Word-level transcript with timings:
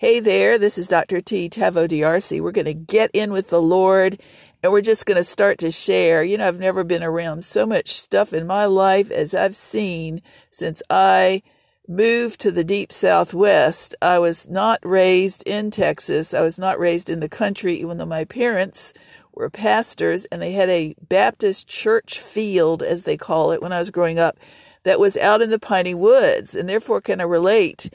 Hey 0.00 0.18
there, 0.18 0.56
this 0.56 0.78
is 0.78 0.88
Dr. 0.88 1.20
T. 1.20 1.50
Taveau 1.50 1.86
DRC. 1.86 2.40
We're 2.40 2.52
going 2.52 2.64
to 2.64 2.72
get 2.72 3.10
in 3.12 3.32
with 3.32 3.50
the 3.50 3.60
Lord 3.60 4.18
and 4.62 4.72
we're 4.72 4.80
just 4.80 5.04
going 5.04 5.18
to 5.18 5.22
start 5.22 5.58
to 5.58 5.70
share. 5.70 6.24
You 6.24 6.38
know, 6.38 6.48
I've 6.48 6.58
never 6.58 6.84
been 6.84 7.02
around 7.04 7.44
so 7.44 7.66
much 7.66 7.90
stuff 7.90 8.32
in 8.32 8.46
my 8.46 8.64
life 8.64 9.10
as 9.10 9.34
I've 9.34 9.54
seen 9.54 10.22
since 10.50 10.82
I 10.88 11.42
moved 11.86 12.40
to 12.40 12.50
the 12.50 12.64
deep 12.64 12.92
southwest. 12.92 13.94
I 14.00 14.18
was 14.18 14.48
not 14.48 14.78
raised 14.82 15.46
in 15.46 15.70
Texas. 15.70 16.32
I 16.32 16.40
was 16.40 16.58
not 16.58 16.80
raised 16.80 17.10
in 17.10 17.20
the 17.20 17.28
country, 17.28 17.74
even 17.74 17.98
though 17.98 18.06
my 18.06 18.24
parents 18.24 18.94
were 19.34 19.50
pastors 19.50 20.24
and 20.32 20.40
they 20.40 20.52
had 20.52 20.70
a 20.70 20.94
Baptist 21.10 21.68
church 21.68 22.20
field, 22.20 22.82
as 22.82 23.02
they 23.02 23.18
call 23.18 23.52
it, 23.52 23.60
when 23.60 23.74
I 23.74 23.78
was 23.78 23.90
growing 23.90 24.18
up, 24.18 24.38
that 24.82 24.98
was 24.98 25.18
out 25.18 25.42
in 25.42 25.50
the 25.50 25.58
piney 25.58 25.94
woods. 25.94 26.54
And 26.54 26.66
therefore, 26.66 27.02
can 27.02 27.20
I 27.20 27.24
relate 27.24 27.90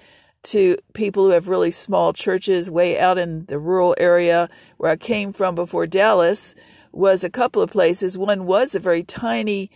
to 0.45 0.77
people 0.93 1.25
who 1.25 1.31
have 1.31 1.47
really 1.47 1.71
small 1.71 2.13
churches 2.13 2.71
way 2.71 2.99
out 2.99 3.17
in 3.17 3.45
the 3.45 3.59
rural 3.59 3.95
area 3.97 4.47
where 4.77 4.91
I 4.91 4.95
came 4.95 5.33
from 5.33 5.55
before 5.55 5.87
Dallas 5.87 6.55
was 6.91 7.23
a 7.23 7.29
couple 7.29 7.61
of 7.61 7.71
places. 7.71 8.17
One 8.17 8.45
was 8.45 8.73
a 8.73 8.79
very 8.79 9.03
tiny 9.03 9.69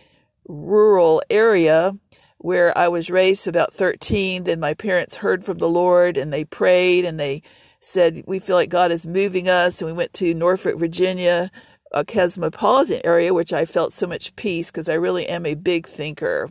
rural 0.48 1.22
area 1.30 1.92
where 2.38 2.76
I 2.76 2.88
was 2.88 3.10
raised 3.10 3.46
about 3.46 3.72
13. 3.72 4.44
Then 4.44 4.60
my 4.60 4.74
parents 4.74 5.16
heard 5.16 5.44
from 5.44 5.58
the 5.58 5.68
Lord 5.68 6.16
and 6.16 6.32
they 6.32 6.44
prayed 6.44 7.04
and 7.04 7.20
they 7.20 7.42
said, 7.80 8.22
We 8.26 8.38
feel 8.38 8.56
like 8.56 8.70
God 8.70 8.90
is 8.92 9.06
moving 9.06 9.48
us. 9.48 9.80
And 9.80 9.90
we 9.90 9.96
went 9.96 10.12
to 10.14 10.32
Norfolk, 10.34 10.78
Virginia, 10.78 11.50
a 11.92 12.04
cosmopolitan 12.04 13.00
area, 13.04 13.34
which 13.34 13.52
I 13.52 13.64
felt 13.64 13.92
so 13.92 14.06
much 14.06 14.36
peace 14.36 14.70
because 14.70 14.88
I 14.88 14.94
really 14.94 15.26
am 15.26 15.44
a 15.44 15.54
big 15.54 15.86
thinker. 15.86 16.48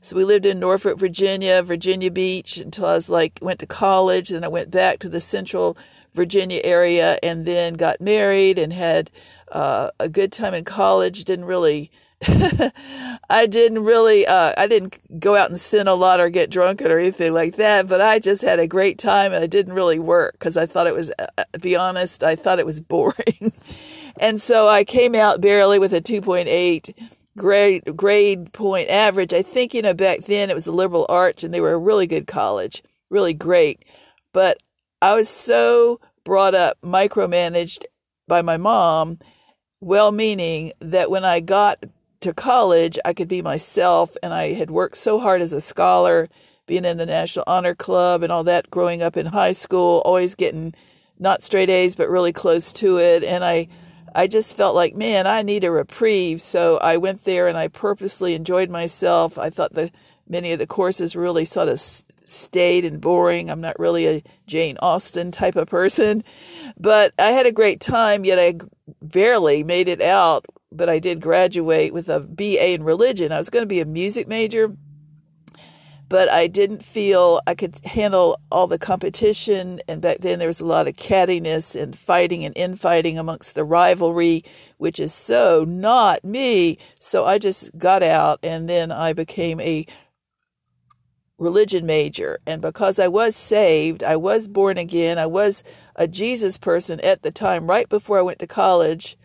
So 0.00 0.16
we 0.16 0.24
lived 0.24 0.46
in 0.46 0.60
Norfolk, 0.60 0.98
Virginia, 0.98 1.62
Virginia 1.62 2.10
Beach 2.10 2.58
until 2.58 2.86
I 2.86 2.94
was 2.94 3.10
like, 3.10 3.38
went 3.42 3.58
to 3.60 3.66
college. 3.66 4.28
Then 4.28 4.44
I 4.44 4.48
went 4.48 4.70
back 4.70 4.98
to 5.00 5.08
the 5.08 5.20
central 5.20 5.76
Virginia 6.14 6.60
area 6.64 7.18
and 7.22 7.46
then 7.46 7.74
got 7.74 8.00
married 8.00 8.58
and 8.58 8.72
had 8.72 9.10
uh, 9.50 9.90
a 9.98 10.08
good 10.08 10.32
time 10.32 10.54
in 10.54 10.64
college. 10.64 11.24
Didn't 11.24 11.46
really. 11.46 11.90
I 13.30 13.46
didn't 13.46 13.84
really, 13.84 14.26
uh, 14.26 14.52
I 14.56 14.66
didn't 14.66 15.20
go 15.20 15.36
out 15.36 15.50
and 15.50 15.60
sin 15.60 15.86
a 15.86 15.94
lot 15.94 16.18
or 16.18 16.30
get 16.30 16.50
drunk 16.50 16.82
or 16.82 16.98
anything 16.98 17.32
like 17.32 17.54
that, 17.56 17.86
but 17.86 18.00
I 18.00 18.18
just 18.18 18.42
had 18.42 18.58
a 18.58 18.66
great 18.66 18.98
time 18.98 19.32
and 19.32 19.44
I 19.44 19.46
didn't 19.46 19.74
really 19.74 20.00
work 20.00 20.32
because 20.32 20.56
I 20.56 20.66
thought 20.66 20.88
it 20.88 20.94
was, 20.94 21.12
uh, 21.16 21.44
to 21.52 21.60
be 21.60 21.76
honest, 21.76 22.24
I 22.24 22.34
thought 22.34 22.58
it 22.58 22.66
was 22.66 22.80
boring. 22.88 23.52
and 24.16 24.40
so 24.40 24.68
I 24.68 24.82
came 24.82 25.14
out 25.14 25.40
barely 25.40 25.78
with 25.78 25.92
a 25.92 26.00
2.8 26.00 26.92
grade 27.38 27.96
grade 27.96 28.52
point 28.52 28.88
average. 28.90 29.32
I 29.32 29.42
think 29.42 29.72
you 29.72 29.82
know 29.82 29.94
back 29.94 30.20
then 30.20 30.50
it 30.50 30.54
was 30.54 30.66
a 30.66 30.72
liberal 30.72 31.06
arts 31.08 31.44
and 31.44 31.54
they 31.54 31.60
were 31.60 31.72
a 31.72 31.78
really 31.78 32.06
good 32.06 32.26
college, 32.26 32.82
really 33.10 33.34
great. 33.34 33.84
But 34.32 34.58
I 35.00 35.14
was 35.14 35.28
so 35.28 36.00
brought 36.24 36.54
up 36.54 36.78
micromanaged 36.82 37.84
by 38.26 38.42
my 38.42 38.56
mom, 38.56 39.18
well-meaning 39.80 40.72
that 40.80 41.10
when 41.10 41.24
I 41.24 41.40
got 41.40 41.84
to 42.20 42.34
college, 42.34 42.98
I 43.04 43.14
could 43.14 43.28
be 43.28 43.40
myself 43.42 44.16
and 44.22 44.34
I 44.34 44.52
had 44.52 44.70
worked 44.70 44.96
so 44.96 45.18
hard 45.18 45.40
as 45.40 45.52
a 45.52 45.60
scholar, 45.60 46.28
being 46.66 46.84
in 46.84 46.98
the 46.98 47.06
National 47.06 47.44
Honor 47.46 47.74
Club 47.74 48.22
and 48.22 48.30
all 48.30 48.44
that 48.44 48.70
growing 48.70 49.00
up 49.00 49.16
in 49.16 49.26
high 49.26 49.52
school, 49.52 50.02
always 50.04 50.34
getting 50.34 50.74
not 51.18 51.42
straight 51.42 51.70
A's 51.70 51.94
but 51.94 52.10
really 52.10 52.32
close 52.32 52.72
to 52.72 52.98
it 52.98 53.24
and 53.24 53.44
I 53.44 53.68
I 54.14 54.26
just 54.26 54.56
felt 54.56 54.74
like, 54.74 54.94
man, 54.94 55.26
I 55.26 55.42
need 55.42 55.64
a 55.64 55.70
reprieve. 55.70 56.40
So 56.40 56.78
I 56.78 56.96
went 56.96 57.24
there 57.24 57.48
and 57.48 57.56
I 57.56 57.68
purposely 57.68 58.34
enjoyed 58.34 58.70
myself. 58.70 59.38
I 59.38 59.50
thought 59.50 59.74
the 59.74 59.90
many 60.28 60.52
of 60.52 60.58
the 60.58 60.66
courses 60.66 61.16
really 61.16 61.44
sort 61.44 61.68
of 61.68 61.80
stayed 61.80 62.84
and 62.84 63.00
boring. 63.00 63.50
I'm 63.50 63.60
not 63.60 63.78
really 63.78 64.06
a 64.06 64.22
Jane 64.46 64.76
Austen 64.80 65.30
type 65.30 65.56
of 65.56 65.68
person, 65.68 66.22
but 66.78 67.12
I 67.18 67.30
had 67.30 67.46
a 67.46 67.52
great 67.52 67.80
time. 67.80 68.24
Yet 68.24 68.38
I 68.38 68.58
barely 69.02 69.62
made 69.62 69.88
it 69.88 70.00
out. 70.00 70.46
But 70.70 70.90
I 70.90 70.98
did 70.98 71.22
graduate 71.22 71.94
with 71.94 72.10
a 72.10 72.20
BA 72.20 72.74
in 72.74 72.82
religion. 72.82 73.32
I 73.32 73.38
was 73.38 73.48
going 73.48 73.62
to 73.62 73.66
be 73.66 73.80
a 73.80 73.86
music 73.86 74.28
major 74.28 74.76
but 76.08 76.30
I 76.30 76.46
didn't 76.46 76.84
feel 76.84 77.40
I 77.46 77.54
could 77.54 77.78
handle 77.84 78.40
all 78.50 78.66
the 78.66 78.78
competition. 78.78 79.80
And 79.86 80.00
back 80.00 80.18
then 80.20 80.38
there 80.38 80.48
was 80.48 80.60
a 80.60 80.66
lot 80.66 80.88
of 80.88 80.96
cattiness 80.96 81.80
and 81.80 81.96
fighting 81.96 82.44
and 82.44 82.56
infighting 82.56 83.18
amongst 83.18 83.54
the 83.54 83.64
rivalry, 83.64 84.44
which 84.78 84.98
is 84.98 85.12
so 85.12 85.64
not 85.68 86.24
me. 86.24 86.78
So 86.98 87.26
I 87.26 87.38
just 87.38 87.76
got 87.76 88.02
out 88.02 88.38
and 88.42 88.68
then 88.68 88.90
I 88.90 89.12
became 89.12 89.60
a 89.60 89.86
religion 91.38 91.86
major. 91.86 92.40
And 92.46 92.62
because 92.62 92.98
I 92.98 93.08
was 93.08 93.36
saved, 93.36 94.02
I 94.02 94.16
was 94.16 94.48
born 94.48 94.78
again, 94.78 95.18
I 95.18 95.26
was 95.26 95.62
a 95.94 96.08
Jesus 96.08 96.58
person 96.58 97.00
at 97.00 97.22
the 97.22 97.30
time, 97.30 97.66
right 97.66 97.88
before 97.88 98.18
I 98.18 98.22
went 98.22 98.38
to 98.40 98.46
college. 98.46 99.16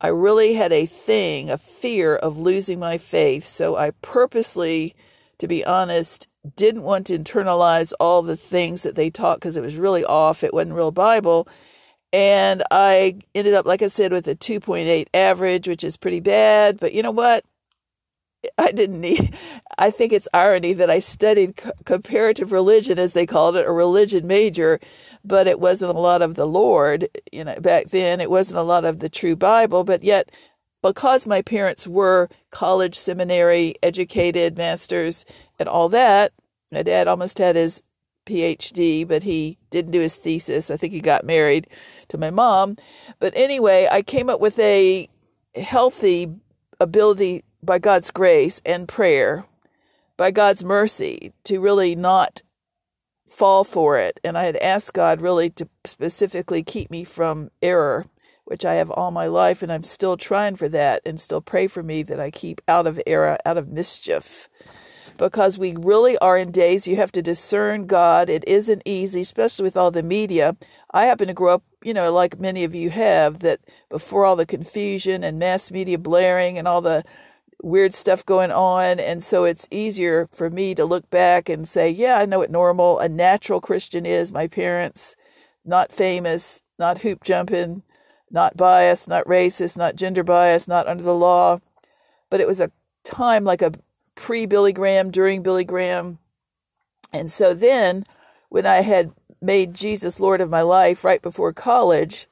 I 0.00 0.08
really 0.08 0.54
had 0.54 0.72
a 0.72 0.86
thing, 0.86 1.50
a 1.50 1.58
fear 1.58 2.16
of 2.16 2.38
losing 2.38 2.78
my 2.78 2.98
faith. 2.98 3.44
So 3.44 3.76
I 3.76 3.90
purposely 4.02 4.94
to 5.38 5.48
be 5.48 5.64
honest, 5.64 6.28
didn't 6.56 6.82
want 6.82 7.06
to 7.06 7.18
internalize 7.18 7.92
all 7.98 8.22
the 8.22 8.36
things 8.36 8.82
that 8.82 8.94
they 8.94 9.10
taught 9.10 9.38
because 9.38 9.56
it 9.56 9.62
was 9.62 9.76
really 9.76 10.04
off. 10.04 10.44
It 10.44 10.54
wasn't 10.54 10.74
real 10.74 10.90
Bible. 10.90 11.48
And 12.12 12.62
I 12.70 13.16
ended 13.34 13.54
up, 13.54 13.66
like 13.66 13.82
I 13.82 13.88
said, 13.88 14.12
with 14.12 14.28
a 14.28 14.36
2.8 14.36 15.06
average, 15.12 15.66
which 15.66 15.82
is 15.82 15.96
pretty 15.96 16.20
bad. 16.20 16.78
But 16.78 16.92
you 16.92 17.02
know 17.02 17.10
what? 17.10 17.44
I 18.58 18.72
didn't 18.72 19.00
need, 19.00 19.34
I 19.78 19.90
think 19.90 20.12
it's 20.12 20.28
irony 20.34 20.74
that 20.74 20.90
I 20.90 20.98
studied 20.98 21.58
comparative 21.86 22.52
religion, 22.52 22.98
as 22.98 23.14
they 23.14 23.24
called 23.26 23.56
it, 23.56 23.66
a 23.66 23.72
religion 23.72 24.26
major, 24.26 24.80
but 25.24 25.46
it 25.46 25.58
wasn't 25.58 25.96
a 25.96 26.00
lot 26.00 26.20
of 26.20 26.34
the 26.34 26.46
Lord, 26.46 27.08
you 27.32 27.42
know, 27.44 27.58
back 27.60 27.86
then. 27.88 28.20
It 28.20 28.30
wasn't 28.30 28.58
a 28.58 28.62
lot 28.62 28.84
of 28.84 28.98
the 28.98 29.08
true 29.08 29.34
Bible, 29.34 29.82
but 29.82 30.04
yet 30.04 30.30
because 30.84 31.26
my 31.26 31.40
parents 31.40 31.88
were 31.88 32.28
college, 32.50 32.94
seminary, 32.94 33.74
educated, 33.82 34.58
masters, 34.58 35.24
and 35.58 35.66
all 35.66 35.88
that, 35.88 36.32
my 36.70 36.82
dad 36.82 37.08
almost 37.08 37.38
had 37.38 37.56
his 37.56 37.82
PhD, 38.26 39.08
but 39.08 39.22
he 39.22 39.56
didn't 39.70 39.92
do 39.92 40.00
his 40.00 40.14
thesis. 40.14 40.70
I 40.70 40.76
think 40.76 40.92
he 40.92 41.00
got 41.00 41.24
married 41.24 41.68
to 42.08 42.18
my 42.18 42.30
mom. 42.30 42.76
But 43.18 43.32
anyway, 43.34 43.88
I 43.90 44.02
came 44.02 44.28
up 44.28 44.40
with 44.40 44.58
a 44.58 45.08
healthy 45.54 46.30
ability 46.78 47.44
by 47.62 47.78
God's 47.78 48.10
grace 48.10 48.60
and 48.66 48.86
prayer, 48.86 49.46
by 50.18 50.30
God's 50.30 50.62
mercy, 50.62 51.32
to 51.44 51.60
really 51.60 51.96
not 51.96 52.42
fall 53.26 53.64
for 53.64 53.96
it. 53.96 54.20
And 54.22 54.36
I 54.36 54.44
had 54.44 54.56
asked 54.56 54.92
God 54.92 55.22
really 55.22 55.48
to 55.50 55.66
specifically 55.86 56.62
keep 56.62 56.90
me 56.90 57.04
from 57.04 57.48
error 57.62 58.06
which 58.44 58.64
I 58.64 58.74
have 58.74 58.90
all 58.90 59.10
my 59.10 59.26
life, 59.26 59.62
and 59.62 59.72
I'm 59.72 59.84
still 59.84 60.16
trying 60.16 60.56
for 60.56 60.68
that, 60.68 61.02
and 61.04 61.20
still 61.20 61.40
pray 61.40 61.66
for 61.66 61.82
me 61.82 62.02
that 62.02 62.20
I 62.20 62.30
keep 62.30 62.60
out 62.68 62.86
of 62.86 63.00
error, 63.06 63.38
out 63.44 63.56
of 63.56 63.68
mischief. 63.68 64.48
Because 65.16 65.58
we 65.58 65.76
really 65.78 66.18
are 66.18 66.36
in 66.36 66.50
days 66.50 66.88
you 66.88 66.96
have 66.96 67.12
to 67.12 67.22
discern 67.22 67.86
God. 67.86 68.28
It 68.28 68.42
isn't 68.48 68.82
easy, 68.84 69.20
especially 69.20 69.62
with 69.62 69.76
all 69.76 69.92
the 69.92 70.02
media. 70.02 70.56
I 70.92 71.06
happen 71.06 71.28
to 71.28 71.34
grow 71.34 71.54
up, 71.54 71.62
you 71.84 71.94
know, 71.94 72.12
like 72.12 72.40
many 72.40 72.64
of 72.64 72.74
you 72.74 72.90
have, 72.90 73.38
that 73.38 73.60
before 73.88 74.24
all 74.24 74.34
the 74.34 74.44
confusion 74.44 75.22
and 75.22 75.38
mass 75.38 75.70
media 75.70 75.98
blaring 75.98 76.58
and 76.58 76.66
all 76.66 76.80
the 76.80 77.04
weird 77.62 77.94
stuff 77.94 78.26
going 78.26 78.50
on. 78.50 78.98
And 78.98 79.22
so 79.22 79.44
it's 79.44 79.68
easier 79.70 80.26
for 80.32 80.50
me 80.50 80.74
to 80.74 80.84
look 80.84 81.08
back 81.10 81.48
and 81.48 81.68
say, 81.68 81.88
yeah, 81.88 82.16
I 82.16 82.26
know 82.26 82.40
what 82.40 82.50
normal, 82.50 82.98
a 82.98 83.08
natural 83.08 83.60
Christian 83.60 84.04
is. 84.04 84.32
My 84.32 84.48
parents, 84.48 85.14
not 85.64 85.92
famous, 85.92 86.60
not 86.78 86.98
hoop 86.98 87.22
jumping, 87.22 87.82
not 88.34 88.56
biased, 88.56 89.06
not 89.08 89.24
racist, 89.26 89.78
not 89.78 89.94
gender 89.94 90.24
biased, 90.24 90.66
not 90.66 90.88
under 90.88 91.04
the 91.04 91.14
law. 91.14 91.60
But 92.28 92.40
it 92.40 92.48
was 92.48 92.60
a 92.60 92.72
time 93.04 93.44
like 93.44 93.62
a 93.62 93.72
pre 94.16 94.44
Billy 94.44 94.72
Graham, 94.72 95.12
during 95.12 95.42
Billy 95.42 95.64
Graham. 95.64 96.18
And 97.12 97.30
so 97.30 97.54
then, 97.54 98.04
when 98.48 98.66
I 98.66 98.82
had 98.82 99.12
made 99.40 99.72
Jesus 99.72 100.18
Lord 100.18 100.40
of 100.40 100.50
my 100.50 100.62
life 100.62 101.04
right 101.04 101.22
before 101.22 101.52
college, 101.52 102.26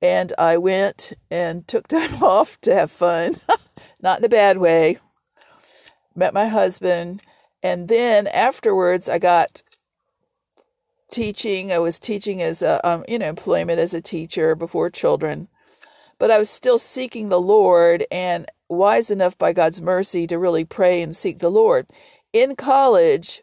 and 0.00 0.32
I 0.38 0.56
went 0.56 1.12
and 1.30 1.68
took 1.68 1.86
time 1.88 2.22
off 2.22 2.58
to 2.62 2.74
have 2.74 2.90
fun, 2.90 3.36
not 4.00 4.20
in 4.20 4.24
a 4.24 4.30
bad 4.30 4.56
way, 4.56 4.98
met 6.14 6.32
my 6.32 6.48
husband, 6.48 7.20
and 7.62 7.88
then 7.88 8.26
afterwards 8.28 9.06
I 9.06 9.18
got 9.18 9.62
teaching. 11.10 11.72
I 11.72 11.78
was 11.78 11.98
teaching 11.98 12.42
as 12.42 12.62
a, 12.62 12.86
um, 12.86 13.04
you 13.08 13.18
know, 13.18 13.28
employment 13.28 13.78
as 13.78 13.94
a 13.94 14.00
teacher 14.00 14.54
before 14.54 14.90
children, 14.90 15.48
but 16.18 16.30
I 16.30 16.38
was 16.38 16.50
still 16.50 16.78
seeking 16.78 17.28
the 17.28 17.40
Lord 17.40 18.04
and 18.10 18.46
wise 18.68 19.10
enough 19.10 19.36
by 19.38 19.52
God's 19.52 19.80
mercy 19.80 20.26
to 20.26 20.38
really 20.38 20.64
pray 20.64 21.02
and 21.02 21.14
seek 21.14 21.38
the 21.38 21.50
Lord. 21.50 21.86
In 22.32 22.56
college, 22.56 23.42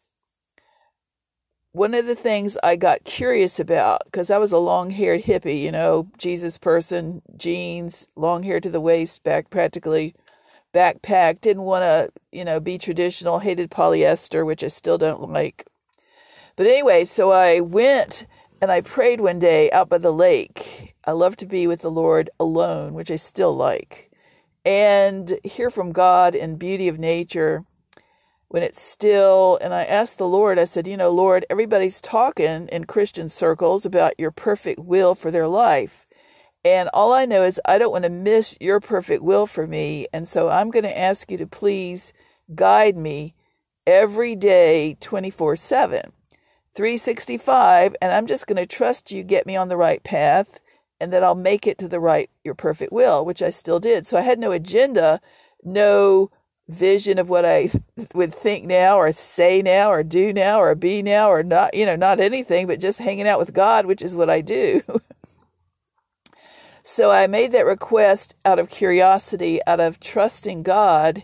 one 1.71 1.93
of 1.93 2.05
the 2.05 2.15
things 2.15 2.57
I 2.63 2.75
got 2.75 3.03
curious 3.03 3.59
about, 3.59 4.03
because 4.05 4.29
I 4.29 4.37
was 4.37 4.51
a 4.51 4.59
long 4.59 4.91
haired 4.91 5.23
hippie, 5.23 5.61
you 5.61 5.71
know, 5.71 6.07
Jesus 6.17 6.57
person, 6.57 7.21
jeans, 7.35 8.07
long 8.15 8.43
hair 8.43 8.59
to 8.59 8.69
the 8.69 8.81
waist, 8.81 9.23
back 9.23 9.49
practically 9.49 10.13
backpack, 10.73 11.39
didn't 11.39 11.63
want 11.63 11.83
to, 11.83 12.11
you 12.31 12.43
know, 12.43 12.59
be 12.59 12.77
traditional, 12.77 13.39
hated 13.39 13.69
polyester, 13.69 14.45
which 14.45 14.63
I 14.63 14.67
still 14.67 14.97
don't 14.97 15.31
like. 15.31 15.65
But 16.55 16.67
anyway, 16.67 17.05
so 17.05 17.31
I 17.31 17.59
went 17.59 18.27
And 18.63 18.71
I 18.71 18.79
prayed 18.79 19.19
one 19.19 19.39
day 19.39 19.69
out 19.71 19.89
by 19.89 19.97
the 19.97 20.13
lake. 20.13 20.95
I 21.03 21.11
love 21.11 21.35
to 21.37 21.45
be 21.45 21.67
with 21.67 21.81
the 21.81 21.91
Lord 21.91 22.29
alone, 22.39 22.93
which 22.93 23.11
I 23.11 23.17
still 23.17 23.53
like, 23.53 24.09
and 24.63 25.37
hear 25.43 25.69
from 25.69 25.91
God 25.91 26.33
in 26.33 26.55
beauty 26.55 26.87
of 26.87 26.97
nature 26.97 27.65
when 28.47 28.63
it's 28.63 28.79
still. 28.81 29.59
And 29.61 29.73
I 29.73 29.83
asked 29.83 30.17
the 30.17 30.29
Lord, 30.29 30.57
I 30.57 30.63
said, 30.63 30.87
You 30.87 30.95
know, 30.95 31.09
Lord, 31.09 31.45
everybody's 31.49 31.99
talking 31.99 32.69
in 32.69 32.85
Christian 32.85 33.27
circles 33.27 33.85
about 33.85 34.17
your 34.17 34.31
perfect 34.31 34.79
will 34.79 35.13
for 35.13 35.29
their 35.29 35.49
life. 35.49 36.07
And 36.63 36.89
all 36.93 37.11
I 37.11 37.25
know 37.25 37.43
is 37.43 37.59
I 37.65 37.77
don't 37.77 37.91
want 37.91 38.05
to 38.05 38.09
miss 38.09 38.57
your 38.61 38.79
perfect 38.79 39.23
will 39.23 39.45
for 39.45 39.67
me. 39.67 40.07
And 40.13 40.25
so 40.25 40.47
I'm 40.47 40.71
going 40.71 40.83
to 40.83 40.97
ask 40.97 41.29
you 41.29 41.37
to 41.39 41.47
please 41.47 42.13
guide 42.55 42.95
me 42.95 43.35
every 43.85 44.37
day, 44.37 44.95
24 45.01 45.57
7. 45.57 46.13
365 46.75 47.95
and 48.01 48.11
I'm 48.11 48.27
just 48.27 48.47
going 48.47 48.57
to 48.57 48.65
trust 48.65 49.11
you 49.11 49.23
get 49.23 49.45
me 49.45 49.55
on 49.55 49.69
the 49.69 49.77
right 49.77 50.03
path 50.03 50.59
and 50.99 51.11
that 51.11 51.23
I'll 51.23 51.35
make 51.35 51.67
it 51.67 51.77
to 51.79 51.87
the 51.87 51.99
right 51.99 52.29
your 52.43 52.55
perfect 52.55 52.91
will 52.91 53.23
which 53.25 53.41
I 53.41 53.49
still 53.49 53.79
did. 53.79 54.07
So 54.07 54.17
I 54.17 54.21
had 54.21 54.39
no 54.39 54.51
agenda 54.51 55.21
no 55.63 56.31
vision 56.67 57.17
of 57.19 57.29
what 57.29 57.45
I 57.45 57.69
would 58.13 58.33
think 58.33 58.65
now 58.65 58.97
or 58.97 59.11
say 59.11 59.61
now 59.61 59.91
or 59.91 60.03
do 60.03 60.33
now 60.33 60.61
or 60.61 60.75
be 60.75 61.01
now 61.01 61.29
or 61.29 61.43
not 61.43 61.73
you 61.73 61.85
know 61.85 61.95
not 61.95 62.19
anything 62.19 62.67
but 62.67 62.79
just 62.79 62.99
hanging 62.99 63.27
out 63.27 63.39
with 63.39 63.53
God 63.53 63.85
which 63.85 64.01
is 64.01 64.15
what 64.15 64.29
I 64.29 64.41
do. 64.41 64.81
So 66.85 67.11
I 67.11 67.27
made 67.27 67.53
that 67.53 67.65
request 67.65 68.35
out 68.43 68.59
of 68.59 68.69
curiosity 68.69 69.61
out 69.65 69.79
of 69.79 70.01
trusting 70.01 70.63
God 70.63 71.23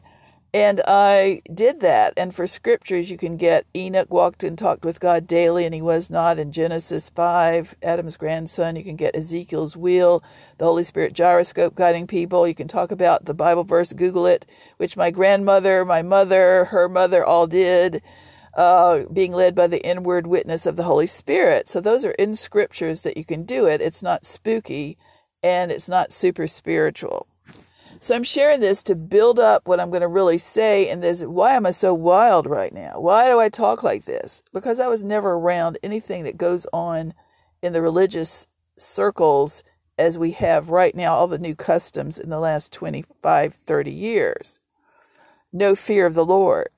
and 0.53 0.81
I 0.87 1.41
did 1.53 1.79
that. 1.81 2.13
And 2.17 2.33
for 2.33 2.47
scriptures, 2.47 3.11
you 3.11 3.17
can 3.17 3.37
get 3.37 3.65
Enoch 3.75 4.11
walked 4.11 4.43
and 4.43 4.57
talked 4.57 4.83
with 4.83 4.99
God 4.99 5.27
daily, 5.27 5.65
and 5.65 5.75
he 5.75 5.81
was 5.81 6.09
not 6.09 6.39
in 6.39 6.51
Genesis 6.51 7.09
5, 7.09 7.75
Adam's 7.83 8.17
grandson. 8.17 8.75
You 8.75 8.83
can 8.83 8.95
get 8.95 9.15
Ezekiel's 9.15 9.77
wheel, 9.77 10.23
the 10.57 10.65
Holy 10.65 10.83
Spirit 10.83 11.13
gyroscope 11.13 11.75
guiding 11.75 12.07
people. 12.07 12.47
You 12.47 12.55
can 12.55 12.67
talk 12.67 12.91
about 12.91 13.25
the 13.25 13.33
Bible 13.33 13.63
verse, 13.63 13.93
Google 13.93 14.25
it, 14.25 14.45
which 14.77 14.97
my 14.97 15.11
grandmother, 15.11 15.85
my 15.85 16.01
mother, 16.01 16.65
her 16.65 16.89
mother 16.89 17.23
all 17.23 17.45
did, 17.45 18.01
uh, 18.55 19.03
being 19.13 19.31
led 19.31 19.53
by 19.53 19.67
the 19.67 19.85
inward 19.85 20.25
witness 20.25 20.65
of 20.65 20.75
the 20.75 20.83
Holy 20.83 21.07
Spirit. 21.07 21.69
So 21.69 21.79
those 21.79 22.03
are 22.03 22.11
in 22.11 22.33
scriptures 22.33 23.01
that 23.03 23.17
you 23.17 23.23
can 23.23 23.43
do 23.43 23.67
it. 23.67 23.81
It's 23.81 24.01
not 24.01 24.25
spooky 24.25 24.97
and 25.43 25.71
it's 25.71 25.87
not 25.87 26.11
super 26.11 26.47
spiritual. 26.47 27.27
So 28.01 28.15
I'm 28.15 28.23
sharing 28.23 28.61
this 28.61 28.81
to 28.83 28.95
build 28.95 29.39
up 29.39 29.67
what 29.67 29.79
I'm 29.79 29.89
going 29.89 30.01
to 30.01 30.07
really 30.07 30.37
say. 30.37 30.89
And 30.89 31.03
this, 31.03 31.23
why 31.23 31.53
am 31.53 31.65
I 31.65 31.71
so 31.71 31.93
wild 31.93 32.47
right 32.47 32.73
now? 32.73 32.99
Why 32.99 33.29
do 33.29 33.39
I 33.39 33.49
talk 33.49 33.83
like 33.83 34.05
this? 34.05 34.41
Because 34.53 34.79
I 34.79 34.87
was 34.87 35.03
never 35.03 35.33
around 35.33 35.77
anything 35.83 36.23
that 36.23 36.37
goes 36.37 36.65
on 36.71 37.13
in 37.61 37.73
the 37.73 37.81
religious 37.81 38.47
circles 38.77 39.63
as 39.97 40.17
we 40.17 40.31
have 40.31 40.69
right 40.69 40.95
now, 40.95 41.13
all 41.13 41.27
the 41.27 41.37
new 41.37 41.55
customs 41.55 42.17
in 42.17 42.29
the 42.29 42.39
last 42.39 42.71
25, 42.71 43.55
30 43.65 43.91
years. 43.91 44.61
No 45.51 45.75
fear 45.75 46.05
of 46.05 46.13
the 46.13 46.25
Lord. 46.25 46.69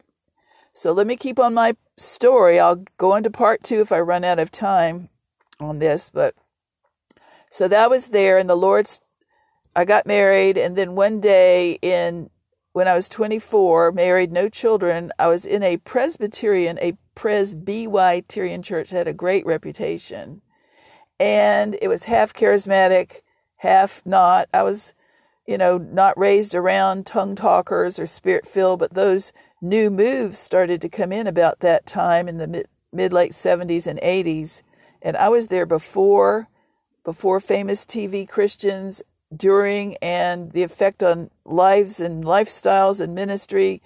So 0.74 0.92
let 0.92 1.06
me 1.06 1.16
keep 1.18 1.38
on 1.38 1.54
my 1.54 1.74
story. 1.98 2.60
I'll 2.60 2.84
go 2.98 3.16
into 3.16 3.30
part 3.30 3.64
two 3.64 3.80
if 3.82 3.92
I 3.92 4.00
run 4.00 4.24
out 4.24 4.40
of 4.40 4.52
time 4.52 5.10
on 5.60 5.78
this. 5.78 6.10
But 6.12 6.34
so 7.52 7.68
that 7.68 7.92
was 7.92 8.08
there, 8.08 8.40
and 8.40 8.50
the 8.50 8.56
Lord's 8.56 9.02
I 9.76 9.86
got 9.86 10.06
married, 10.06 10.58
and 10.58 10.76
then 10.76 10.96
one 10.96 11.22
day 11.22 11.80
in 11.82 12.30
when 12.74 12.88
I 12.88 12.96
was 12.96 13.10
24, 13.10 13.92
married, 13.92 14.32
no 14.32 14.48
children, 14.48 15.12
I 15.20 15.28
was 15.28 15.46
in 15.46 15.62
a 15.62 15.78
Presbyterian, 15.78 16.80
a 16.82 16.94
Presbyterian 17.16 18.64
church 18.64 18.90
that 18.90 18.98
had 18.98 19.08
a 19.10 19.14
great 19.14 19.46
reputation. 19.46 20.42
And 21.20 21.78
it 21.82 21.90
was 21.90 22.06
half 22.06 22.34
charismatic, 22.34 23.22
half 23.58 24.02
not. 24.06 24.48
I 24.54 24.64
was, 24.64 24.94
you 25.46 25.58
know, 25.58 25.78
not 25.78 26.18
raised 26.18 26.56
around 26.56 27.06
tongue 27.06 27.36
talkers 27.36 28.00
or 28.00 28.06
spirit 28.06 28.48
filled, 28.48 28.80
but 28.80 28.94
those 28.94 29.34
new 29.62 29.90
moves 29.90 30.40
started 30.40 30.82
to 30.82 30.90
come 30.90 31.12
in 31.12 31.28
about 31.28 31.60
that 31.60 31.86
time 31.86 32.30
in 32.30 32.38
the 32.38 32.48
mid, 32.48 32.68
mid 32.94 33.12
late 33.12 33.34
70s 33.34 33.86
and 33.86 34.00
80s. 34.00 34.64
And 35.02 35.18
I 35.18 35.28
was 35.28 35.48
there 35.48 35.66
before 35.66 36.48
before 37.04 37.40
famous 37.40 37.84
TV 37.86 38.28
Christians 38.28 39.02
during 39.36 39.96
and 39.98 40.52
the 40.52 40.64
effect 40.64 41.02
on 41.02 41.30
lives 41.46 42.00
and 42.00 42.24
lifestyles 42.24 43.00
and 43.00 43.16
ministry 43.16 43.82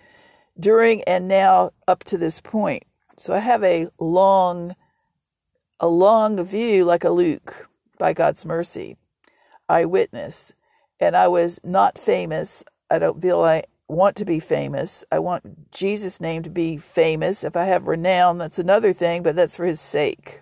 during 0.60 1.04
and 1.04 1.28
now 1.28 1.72
up 1.88 2.04
to 2.06 2.18
this 2.18 2.40
point. 2.40 2.84
So 3.18 3.34
I 3.34 3.40
have 3.40 3.64
a 3.64 3.88
long 4.00 4.76
a 5.80 5.88
long 5.88 6.42
view 6.44 6.86
like 6.86 7.04
a 7.04 7.10
Luke 7.10 7.68
by 7.98 8.14
God's 8.14 8.46
mercy. 8.46 8.98
I 9.68 9.86
witness 9.86 10.54
And 11.00 11.16
I 11.16 11.28
was 11.28 11.60
not 11.64 11.98
famous. 11.98 12.64
I 12.90 13.00
don't 13.00 13.22
feel 13.22 13.42
I 13.42 13.64
want 13.88 14.16
to 14.18 14.26
be 14.26 14.40
famous. 14.40 15.04
I 15.12 15.20
want 15.20 15.72
Jesus' 15.72 16.22
name 16.22 16.44
to 16.44 16.50
be 16.50 16.78
famous. 16.78 17.44
If 17.44 17.56
I 17.56 17.66
have 17.66 17.88
renown, 17.88 18.38
that's 18.38 18.60
another 18.60 18.94
thing, 18.94 19.22
but 19.22 19.36
that's 19.36 19.58
for 19.58 19.66
his 19.66 19.82
sake. 19.82 20.42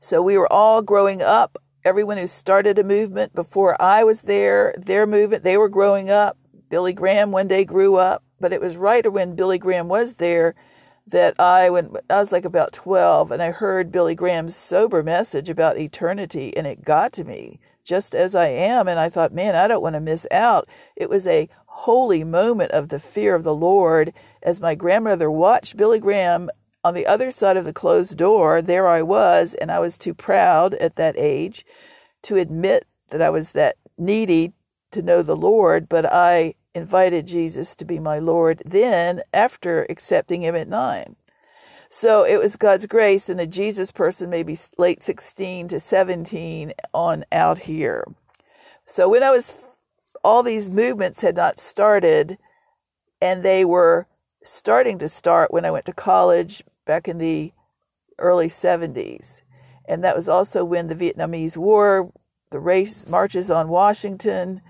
So 0.00 0.20
we 0.22 0.36
were 0.36 0.52
all 0.52 0.82
growing 0.82 1.22
up 1.22 1.62
everyone 1.88 2.18
who 2.18 2.26
started 2.26 2.78
a 2.78 2.84
movement 2.84 3.34
before 3.34 3.80
I 3.80 4.04
was 4.04 4.20
there, 4.20 4.74
their 4.76 5.06
movement, 5.06 5.42
they 5.42 5.56
were 5.56 5.70
growing 5.70 6.10
up. 6.10 6.36
Billy 6.68 6.92
Graham 6.92 7.32
one 7.32 7.48
day 7.48 7.64
grew 7.64 7.96
up, 7.96 8.22
but 8.38 8.52
it 8.52 8.60
was 8.60 8.76
right 8.76 9.10
when 9.10 9.34
Billy 9.34 9.56
Graham 9.56 9.88
was 9.88 10.14
there 10.14 10.54
that 11.06 11.34
I 11.40 11.70
when 11.70 11.96
I 12.10 12.18
was 12.20 12.30
like 12.30 12.44
about 12.44 12.74
12 12.74 13.30
and 13.30 13.42
I 13.42 13.52
heard 13.52 13.90
Billy 13.90 14.14
Graham's 14.14 14.54
sober 14.54 15.02
message 15.02 15.48
about 15.48 15.78
eternity 15.78 16.54
and 16.54 16.66
it 16.66 16.84
got 16.84 17.14
to 17.14 17.24
me 17.24 17.58
just 17.84 18.14
as 18.14 18.34
I 18.34 18.48
am 18.48 18.86
and 18.86 19.00
I 19.00 19.08
thought, 19.08 19.32
man, 19.32 19.56
I 19.56 19.66
don't 19.66 19.82
want 19.82 19.94
to 19.94 20.00
miss 20.00 20.26
out. 20.30 20.68
It 20.94 21.08
was 21.08 21.26
a 21.26 21.48
holy 21.64 22.22
moment 22.22 22.72
of 22.72 22.90
the 22.90 23.00
fear 23.00 23.34
of 23.34 23.44
the 23.44 23.54
Lord 23.54 24.12
as 24.42 24.60
my 24.60 24.74
grandmother 24.74 25.30
watched 25.30 25.78
Billy 25.78 26.00
Graham 26.00 26.50
on 26.84 26.94
the 26.94 27.06
other 27.06 27.30
side 27.30 27.56
of 27.56 27.64
the 27.64 27.72
closed 27.72 28.16
door, 28.16 28.62
there 28.62 28.86
I 28.86 29.02
was, 29.02 29.54
and 29.54 29.70
I 29.70 29.78
was 29.78 29.98
too 29.98 30.14
proud 30.14 30.74
at 30.74 30.96
that 30.96 31.16
age 31.18 31.66
to 32.22 32.36
admit 32.36 32.86
that 33.10 33.22
I 33.22 33.30
was 33.30 33.52
that 33.52 33.76
needy 33.96 34.52
to 34.90 35.02
know 35.02 35.22
the 35.22 35.36
Lord, 35.36 35.88
but 35.88 36.06
I 36.06 36.54
invited 36.74 37.26
Jesus 37.26 37.74
to 37.74 37.84
be 37.84 37.98
my 37.98 38.18
Lord 38.18 38.62
then 38.64 39.22
after 39.32 39.86
accepting 39.90 40.42
him 40.42 40.54
at 40.54 40.68
nine. 40.68 41.16
So 41.90 42.24
it 42.24 42.38
was 42.38 42.56
God's 42.56 42.86
grace 42.86 43.28
and 43.28 43.40
a 43.40 43.46
Jesus 43.46 43.90
person, 43.90 44.30
maybe 44.30 44.56
late 44.76 45.02
16 45.02 45.68
to 45.68 45.80
17 45.80 46.72
on 46.92 47.24
out 47.32 47.60
here. 47.60 48.04
So 48.86 49.08
when 49.08 49.22
I 49.22 49.30
was, 49.30 49.54
all 50.22 50.42
these 50.42 50.68
movements 50.68 51.22
had 51.22 51.36
not 51.36 51.58
started 51.58 52.38
and 53.20 53.42
they 53.42 53.64
were 53.64 54.06
starting 54.42 54.98
to 54.98 55.08
start 55.08 55.50
when 55.50 55.64
I 55.64 55.70
went 55.70 55.86
to 55.86 55.92
college 55.92 56.62
back 56.88 57.06
in 57.06 57.18
the 57.18 57.52
early 58.18 58.48
70s. 58.48 59.42
And 59.84 60.02
that 60.02 60.16
was 60.16 60.28
also 60.28 60.64
when 60.64 60.88
the 60.88 60.94
Vietnamese 60.94 61.56
War, 61.56 62.10
the 62.50 62.58
race 62.58 63.06
marches 63.06 63.50
on 63.50 63.68
Washington, 63.68 64.62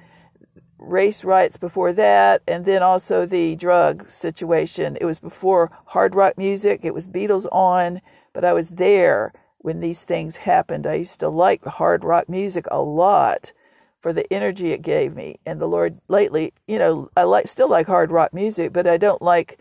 race 0.78 1.24
riots 1.24 1.56
before 1.56 1.92
that, 1.92 2.42
and 2.46 2.64
then 2.64 2.82
also 2.82 3.24
the 3.24 3.54
drug 3.54 4.08
situation. 4.08 4.98
It 5.00 5.04
was 5.04 5.20
before 5.20 5.70
hard 5.86 6.14
rock 6.14 6.36
music, 6.36 6.80
it 6.82 6.92
was 6.92 7.06
Beatles 7.06 7.46
on, 7.52 8.00
but 8.32 8.44
I 8.44 8.52
was 8.52 8.68
there 8.68 9.32
when 9.58 9.80
these 9.80 10.02
things 10.02 10.38
happened. 10.38 10.86
I 10.86 10.94
used 10.94 11.20
to 11.20 11.28
like 11.28 11.64
hard 11.64 12.02
rock 12.04 12.28
music 12.28 12.66
a 12.70 12.82
lot 12.82 13.52
for 14.00 14.12
the 14.12 14.32
energy 14.32 14.72
it 14.72 14.82
gave 14.82 15.14
me. 15.14 15.38
And 15.46 15.60
the 15.60 15.66
Lord 15.66 16.00
lately, 16.08 16.52
you 16.66 16.78
know, 16.78 17.10
I 17.16 17.24
like 17.24 17.46
still 17.46 17.68
like 17.68 17.86
hard 17.86 18.10
rock 18.10 18.32
music, 18.32 18.72
but 18.72 18.86
I 18.86 18.96
don't 18.96 19.22
like 19.22 19.58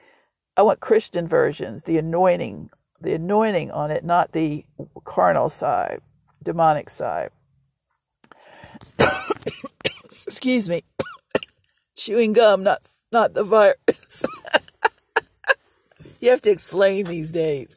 I 0.57 0.63
want 0.63 0.79
Christian 0.79 1.27
versions, 1.27 1.83
the 1.83 1.99
anointing, 1.99 2.71
the 2.99 3.13
anointing 3.13 3.69
on 3.69 3.91
it, 3.91 4.03
not 4.03 4.31
the 4.31 4.65
carnal 5.05 5.49
side, 5.49 6.01
demonic 6.41 6.89
side. 6.89 7.29
Excuse 10.03 10.67
me. 10.67 10.83
Chewing 11.95 12.33
gum, 12.33 12.63
not 12.63 12.81
not 13.11 13.35
the 13.35 13.43
virus. 13.43 14.25
you 16.19 16.31
have 16.31 16.41
to 16.41 16.49
explain 16.49 17.05
these 17.05 17.29
days. 17.29 17.75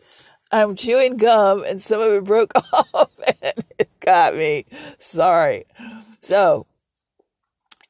I'm 0.51 0.75
chewing 0.75 1.19
gum 1.19 1.63
and 1.63 1.81
some 1.81 2.01
of 2.01 2.13
it 2.13 2.25
broke 2.25 2.53
off 2.95 3.11
and 3.43 3.65
it 3.79 3.91
got 4.01 4.35
me. 4.35 4.65
Sorry. 4.99 5.67
So, 6.23 6.67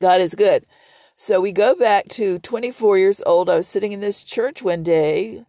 God 0.00 0.20
is 0.20 0.34
good. 0.34 0.66
So 1.22 1.38
we 1.38 1.52
go 1.52 1.74
back 1.74 2.08
to 2.12 2.38
24 2.38 2.96
years 2.96 3.22
old. 3.26 3.50
I 3.50 3.56
was 3.56 3.68
sitting 3.68 3.92
in 3.92 4.00
this 4.00 4.24
church 4.24 4.62
one 4.62 4.82
day, 4.82 5.44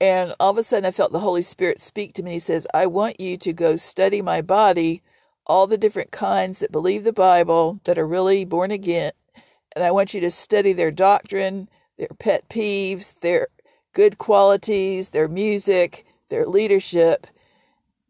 and 0.00 0.32
all 0.40 0.52
of 0.52 0.56
a 0.56 0.62
sudden 0.62 0.86
I 0.86 0.90
felt 0.90 1.12
the 1.12 1.18
Holy 1.18 1.42
Spirit 1.42 1.82
speak 1.82 2.14
to 2.14 2.22
me. 2.22 2.32
He 2.32 2.38
says, 2.38 2.66
I 2.72 2.86
want 2.86 3.20
you 3.20 3.36
to 3.36 3.52
go 3.52 3.76
study 3.76 4.22
my 4.22 4.40
body, 4.40 5.02
all 5.46 5.66
the 5.66 5.76
different 5.76 6.12
kinds 6.12 6.60
that 6.60 6.72
believe 6.72 7.04
the 7.04 7.12
Bible, 7.12 7.78
that 7.84 7.98
are 7.98 8.06
really 8.06 8.46
born 8.46 8.70
again. 8.70 9.12
And 9.76 9.84
I 9.84 9.90
want 9.90 10.14
you 10.14 10.20
to 10.22 10.30
study 10.30 10.72
their 10.72 10.90
doctrine, 10.90 11.68
their 11.98 12.08
pet 12.18 12.48
peeves, 12.48 13.20
their 13.20 13.48
good 13.92 14.16
qualities, 14.16 15.10
their 15.10 15.28
music, 15.28 16.06
their 16.30 16.46
leadership, 16.46 17.26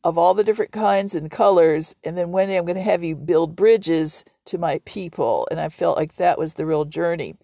of 0.04 0.18
all 0.18 0.34
the 0.34 0.44
different 0.44 0.72
kinds 0.72 1.14
and 1.14 1.30
colors. 1.30 1.94
And 2.02 2.18
then 2.18 2.32
one 2.32 2.48
day 2.48 2.56
I'm 2.56 2.64
going 2.64 2.76
to 2.76 2.82
have 2.82 3.04
you 3.04 3.14
build 3.14 3.56
bridges 3.56 4.24
to 4.46 4.58
my 4.58 4.80
people. 4.84 5.46
And 5.50 5.60
I 5.60 5.68
felt 5.68 5.96
like 5.96 6.16
that 6.16 6.38
was 6.38 6.54
the 6.54 6.66
real 6.66 6.84
journey. 6.84 7.36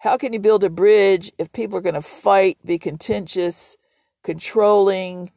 How 0.00 0.16
can 0.16 0.32
you 0.32 0.38
build 0.38 0.64
a 0.64 0.70
bridge 0.70 1.32
if 1.38 1.52
people 1.52 1.78
are 1.78 1.82
going 1.82 1.94
to 1.94 2.02
fight, 2.02 2.58
be 2.64 2.78
contentious, 2.78 3.76
controlling 4.22 5.30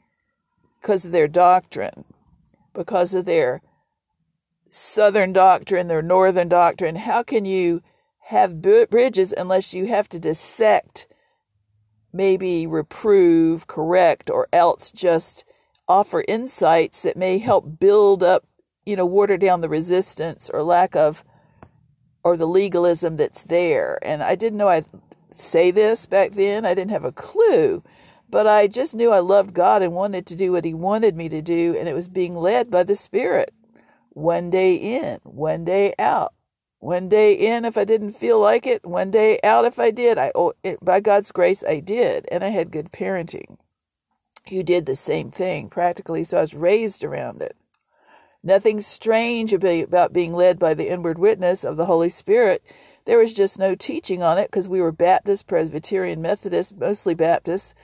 because 0.80 1.06
of 1.06 1.12
their 1.12 1.28
doctrine, 1.28 2.06
because 2.74 3.14
of 3.14 3.26
their 3.26 3.62
southern 4.70 5.34
doctrine, 5.34 5.88
their 5.88 6.02
northern 6.02 6.48
doctrine? 6.48 6.96
How 6.96 7.24
can 7.24 7.46
you 7.46 7.82
have 8.26 8.62
bridges 8.62 9.34
unless 9.36 9.74
you 9.74 9.88
have 9.88 10.08
to 10.10 10.20
dissect, 10.20 11.08
maybe 12.14 12.68
reprove, 12.68 13.66
correct, 13.66 14.30
or 14.30 14.48
else 14.54 14.92
just 14.92 15.46
offer 15.90 16.24
insights 16.28 17.02
that 17.02 17.18
may 17.18 17.40
help 17.40 17.80
build 17.80 18.24
up, 18.24 18.46
you 18.86 18.96
know, 18.96 19.06
water 19.06 19.38
down 19.38 19.62
the 19.62 19.70
resistance 19.70 20.50
or 20.54 20.64
lack 20.64 20.96
of 20.96 21.26
or 22.24 22.38
the 22.38 22.48
legalism 22.48 23.18
that's 23.18 23.44
there. 23.44 24.00
And 24.02 24.22
I 24.22 24.36
didn't 24.36 24.58
know 24.58 24.68
I'd 24.68 24.86
say 25.32 25.72
this 25.72 26.06
back 26.06 26.32
then. 26.32 26.66
I 26.66 26.74
didn't 26.74 26.92
have 26.92 27.06
a 27.06 27.12
clue. 27.12 27.84
But 28.30 28.46
I 28.46 28.68
just 28.68 28.94
knew 28.94 29.12
I 29.12 29.20
loved 29.20 29.54
God 29.54 29.82
and 29.82 29.94
wanted 29.94 30.28
to 30.28 30.36
do 30.36 30.52
what 30.52 30.66
He 30.66 30.74
wanted 30.74 31.16
me 31.16 31.30
to 31.30 31.42
do, 31.42 31.76
and 31.78 31.90
it 31.90 31.96
was 31.96 32.08
being 32.08 32.36
led 32.36 32.70
by 32.70 32.84
the 32.84 32.96
Spirit. 32.96 33.52
One 34.10 34.52
day 34.52 34.76
in, 34.76 35.20
one 35.24 35.66
day 35.66 35.96
out. 35.98 36.34
One 36.78 37.10
day 37.10 37.34
in 37.34 37.66
if 37.66 37.78
I 37.78 37.86
didn't 37.86 38.12
feel 38.14 38.40
like 38.40 38.68
it, 38.68 38.86
one 38.86 39.12
day 39.12 39.40
out 39.44 39.66
if 39.66 39.80
I 39.80 39.92
did. 39.92 40.18
I 40.18 40.32
oh, 40.36 40.54
by 40.82 41.00
God's 41.00 41.32
grace 41.32 41.64
I 41.64 41.80
did, 41.80 42.26
and 42.32 42.44
I 42.44 42.50
had 42.50 42.72
good 42.72 42.92
parenting. 42.92 43.58
You 44.48 44.64
did 44.64 44.86
the 44.86 44.96
same 44.96 45.32
thing 45.32 45.70
practically, 45.70 46.24
so 46.24 46.38
I 46.38 46.42
was 46.42 46.54
raised 46.54 47.04
around 47.04 47.42
it. 47.42 47.56
Nothing 48.44 48.80
strange 48.82 49.54
about 49.54 50.14
being 50.14 50.34
led 50.34 50.58
by 50.58 50.74
the 50.74 50.90
inward 50.90 51.20
witness 51.20 51.64
of 51.64 51.78
the 51.78 51.86
Holy 51.86 52.10
Spirit. 52.10 52.64
There 53.06 53.18
was 53.18 53.34
just 53.34 53.60
no 53.60 53.76
teaching 53.76 54.24
on 54.24 54.38
it 54.38 54.50
because 54.50 54.70
we 54.70 54.82
were 54.82 54.92
Baptist, 54.92 55.48
Presbyterian, 55.48 56.22
Methodist, 56.22 56.78
mostly 56.80 57.14
Baptist. 57.14 57.76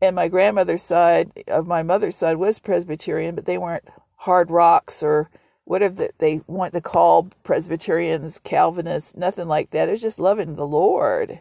And 0.00 0.16
my 0.16 0.28
grandmother's 0.28 0.82
side 0.82 1.30
of 1.46 1.66
my 1.66 1.82
mother's 1.82 2.16
side 2.16 2.36
was 2.36 2.58
Presbyterian, 2.58 3.34
but 3.34 3.44
they 3.44 3.58
weren't 3.58 3.88
hard 4.16 4.50
rocks 4.50 5.02
or 5.02 5.30
whatever 5.64 6.08
they 6.18 6.40
want 6.46 6.72
to 6.72 6.80
call 6.80 7.28
Presbyterians, 7.42 8.38
Calvinists, 8.40 9.16
nothing 9.16 9.48
like 9.48 9.70
that. 9.70 9.88
It 9.88 9.92
was 9.92 10.00
just 10.00 10.18
loving 10.18 10.56
the 10.56 10.66
Lord. 10.66 11.40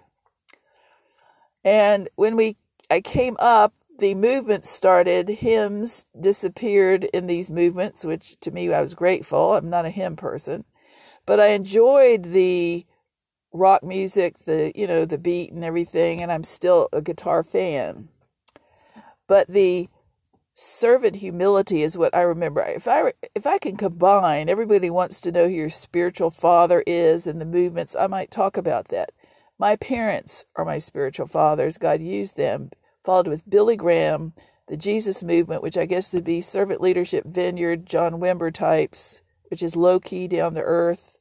And 1.63 2.09
when 2.15 2.35
we 2.35 2.57
I 2.91 3.01
came 3.01 3.37
up 3.39 3.73
the 3.99 4.15
movements 4.15 4.69
started, 4.69 5.29
hymns 5.29 6.05
disappeared 6.19 7.05
in 7.05 7.27
these 7.27 7.51
movements, 7.51 8.03
which 8.03 8.39
to 8.41 8.51
me 8.51 8.71
I 8.73 8.81
was 8.81 8.93
grateful. 8.93 9.53
I'm 9.53 9.69
not 9.69 9.85
a 9.85 9.89
hymn 9.89 10.15
person, 10.15 10.65
but 11.25 11.39
I 11.39 11.47
enjoyed 11.47 12.23
the 12.23 12.85
rock 13.53 13.83
music, 13.83 14.45
the 14.45 14.71
you 14.75 14.87
know, 14.87 15.05
the 15.05 15.17
beat 15.17 15.51
and 15.51 15.63
everything, 15.63 16.21
and 16.21 16.31
I'm 16.31 16.43
still 16.43 16.89
a 16.91 17.01
guitar 17.01 17.43
fan. 17.43 18.09
But 19.27 19.47
the 19.47 19.89
servant 20.53 21.17
humility 21.17 21.83
is 21.83 21.97
what 21.97 22.15
I 22.15 22.21
remember. 22.21 22.61
If 22.61 22.87
I 22.87 23.13
if 23.35 23.45
I 23.45 23.57
can 23.57 23.77
combine, 23.77 24.49
everybody 24.49 24.89
wants 24.89 25.21
to 25.21 25.31
know 25.31 25.47
who 25.47 25.53
your 25.53 25.69
spiritual 25.69 26.31
father 26.31 26.83
is 26.87 27.27
and 27.27 27.39
the 27.39 27.45
movements. 27.45 27.95
I 27.95 28.07
might 28.07 28.31
talk 28.31 28.57
about 28.57 28.89
that. 28.89 29.11
My 29.57 29.75
parents 29.75 30.45
are 30.55 30.65
my 30.65 30.77
spiritual 30.77 31.27
fathers. 31.27 31.77
God 31.77 32.01
used 32.01 32.37
them 32.37 32.71
followed 33.03 33.27
with 33.27 33.49
Billy 33.49 33.75
Graham, 33.75 34.33
the 34.67 34.77
Jesus 34.77 35.23
movement, 35.23 35.63
which 35.63 35.77
I 35.77 35.85
guess 35.85 36.13
would 36.13 36.23
be 36.23 36.41
servant 36.41 36.81
leadership 36.81 37.25
vineyard, 37.25 37.85
John 37.85 38.13
Wimber 38.13 38.53
types, 38.53 39.21
which 39.49 39.63
is 39.63 39.75
low 39.75 39.99
key 39.99 40.27
down 40.27 40.53
to 40.53 40.61
earth, 40.61 41.17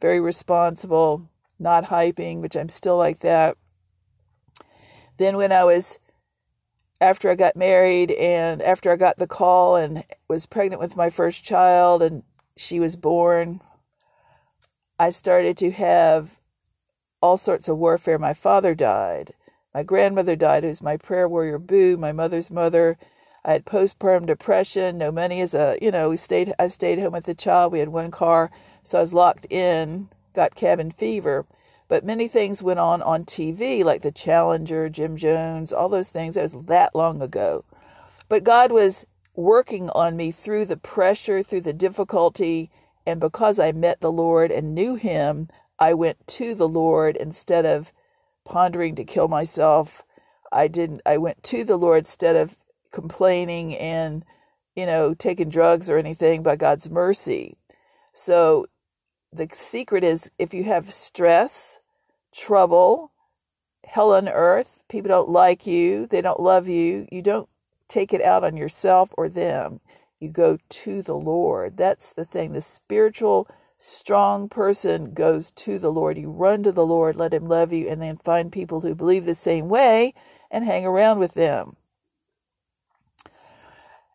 very 0.00 0.20
responsible, 0.20 1.28
not 1.58 1.86
hyping, 1.86 2.40
which 2.40 2.56
I'm 2.56 2.68
still 2.68 2.96
like 2.96 3.20
that. 3.20 3.56
Then 5.18 5.36
when 5.36 5.52
I 5.52 5.64
was 5.64 5.98
after 7.00 7.30
I 7.30 7.34
got 7.34 7.56
married 7.56 8.10
and 8.12 8.62
after 8.62 8.92
I 8.92 8.96
got 8.96 9.18
the 9.18 9.26
call 9.26 9.76
and 9.76 10.04
was 10.28 10.46
pregnant 10.46 10.80
with 10.80 10.96
my 10.96 11.10
first 11.10 11.42
child 11.44 12.02
and 12.02 12.22
she 12.56 12.78
was 12.78 12.96
born, 12.96 13.60
I 14.98 15.10
started 15.10 15.56
to 15.58 15.70
have 15.70 16.38
all 17.22 17.36
sorts 17.36 17.68
of 17.68 17.78
warfare. 17.78 18.18
My 18.18 18.34
father 18.34 18.74
died. 18.74 19.34
My 19.74 19.82
grandmother 19.84 20.34
died, 20.36 20.64
who's 20.64 20.82
my 20.82 20.96
prayer 20.96 21.28
warrior 21.28 21.58
boo, 21.58 21.96
my 21.96 22.12
mother's 22.12 22.50
mother. 22.50 22.98
I 23.44 23.52
had 23.52 23.64
postpartum 23.64 24.26
depression, 24.26 24.98
no 24.98 25.12
money 25.12 25.40
as 25.40 25.54
a 25.54 25.78
you 25.80 25.90
know, 25.90 26.10
we 26.10 26.16
stayed 26.16 26.52
I 26.58 26.68
stayed 26.68 26.98
home 26.98 27.12
with 27.12 27.24
the 27.24 27.34
child. 27.34 27.72
We 27.72 27.78
had 27.78 27.88
one 27.90 28.10
car, 28.10 28.50
so 28.82 28.98
I 28.98 29.00
was 29.00 29.14
locked 29.14 29.46
in, 29.50 30.08
got 30.34 30.54
cabin 30.56 30.90
fever. 30.90 31.46
But 31.88 32.04
many 32.04 32.28
things 32.28 32.62
went 32.62 32.80
on 32.80 33.02
on 33.02 33.24
TV, 33.24 33.84
like 33.84 34.02
the 34.02 34.12
Challenger, 34.12 34.88
Jim 34.88 35.16
Jones, 35.16 35.72
all 35.72 35.88
those 35.88 36.10
things. 36.10 36.34
That 36.34 36.42
was 36.42 36.56
that 36.66 36.94
long 36.94 37.22
ago. 37.22 37.64
But 38.28 38.44
God 38.44 38.72
was 38.72 39.06
working 39.34 39.90
on 39.90 40.16
me 40.16 40.30
through 40.32 40.66
the 40.66 40.76
pressure, 40.76 41.42
through 41.42 41.62
the 41.62 41.72
difficulty, 41.72 42.70
and 43.06 43.20
because 43.20 43.58
I 43.58 43.72
met 43.72 44.00
the 44.00 44.12
Lord 44.12 44.50
and 44.50 44.74
knew 44.74 44.96
Him, 44.96 45.48
I 45.78 45.94
went 45.94 46.26
to 46.28 46.54
the 46.54 46.68
Lord 46.68 47.16
instead 47.16 47.64
of 47.66 47.92
pondering 48.44 48.94
to 48.96 49.04
kill 49.04 49.28
myself. 49.28 50.02
I 50.52 50.68
didn't 50.68 51.02
I 51.06 51.18
went 51.18 51.42
to 51.44 51.64
the 51.64 51.76
Lord 51.76 52.00
instead 52.00 52.36
of 52.36 52.56
complaining 52.92 53.76
and 53.76 54.24
you 54.74 54.86
know 54.86 55.14
taking 55.14 55.48
drugs 55.48 55.88
or 55.88 55.98
anything 55.98 56.42
by 56.42 56.56
God's 56.56 56.90
mercy. 56.90 57.56
So 58.12 58.66
the 59.32 59.48
secret 59.52 60.02
is 60.04 60.30
if 60.38 60.52
you 60.52 60.64
have 60.64 60.92
stress, 60.92 61.78
trouble, 62.34 63.12
hell 63.86 64.12
on 64.12 64.28
earth, 64.28 64.80
people 64.88 65.08
don't 65.08 65.28
like 65.28 65.66
you, 65.66 66.06
they 66.06 66.20
don't 66.20 66.40
love 66.40 66.68
you, 66.68 67.06
you 67.12 67.22
don't 67.22 67.48
take 67.88 68.12
it 68.12 68.22
out 68.22 68.44
on 68.44 68.56
yourself 68.56 69.10
or 69.16 69.28
them. 69.28 69.80
You 70.18 70.28
go 70.28 70.58
to 70.68 71.02
the 71.02 71.14
Lord. 71.14 71.76
That's 71.76 72.12
the 72.12 72.24
thing. 72.24 72.52
The 72.52 72.60
spiritual 72.60 73.48
strong 73.82 74.46
person 74.46 75.14
goes 75.14 75.50
to 75.52 75.78
the 75.78 75.90
Lord. 75.90 76.18
You 76.18 76.30
run 76.30 76.62
to 76.64 76.72
the 76.72 76.84
Lord, 76.84 77.16
let 77.16 77.32
Him 77.32 77.46
love 77.46 77.72
you, 77.72 77.88
and 77.88 78.00
then 78.02 78.18
find 78.18 78.52
people 78.52 78.82
who 78.82 78.94
believe 78.94 79.24
the 79.24 79.34
same 79.34 79.70
way 79.70 80.12
and 80.50 80.66
hang 80.66 80.84
around 80.84 81.18
with 81.18 81.32
them. 81.32 81.76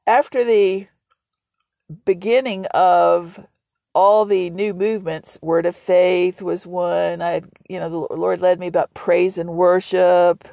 After 0.06 0.44
the 0.44 0.86
beginning 2.06 2.68
of 2.68 3.40
all 3.96 4.26
the 4.26 4.52
new 4.52 4.76
movements, 4.76 5.40
Word 5.42 5.66
of 5.66 5.76
Faith 5.76 6.44
was 6.44 6.68
one. 6.68 7.24
I 7.24 7.42
you 7.68 7.80
know, 7.80 7.90
the 7.90 8.16
Lord 8.16 8.42
led 8.42 8.60
me 8.60 8.68
about 8.68 8.94
praise 8.94 9.40
and 9.40 9.52
worship. 9.52 10.48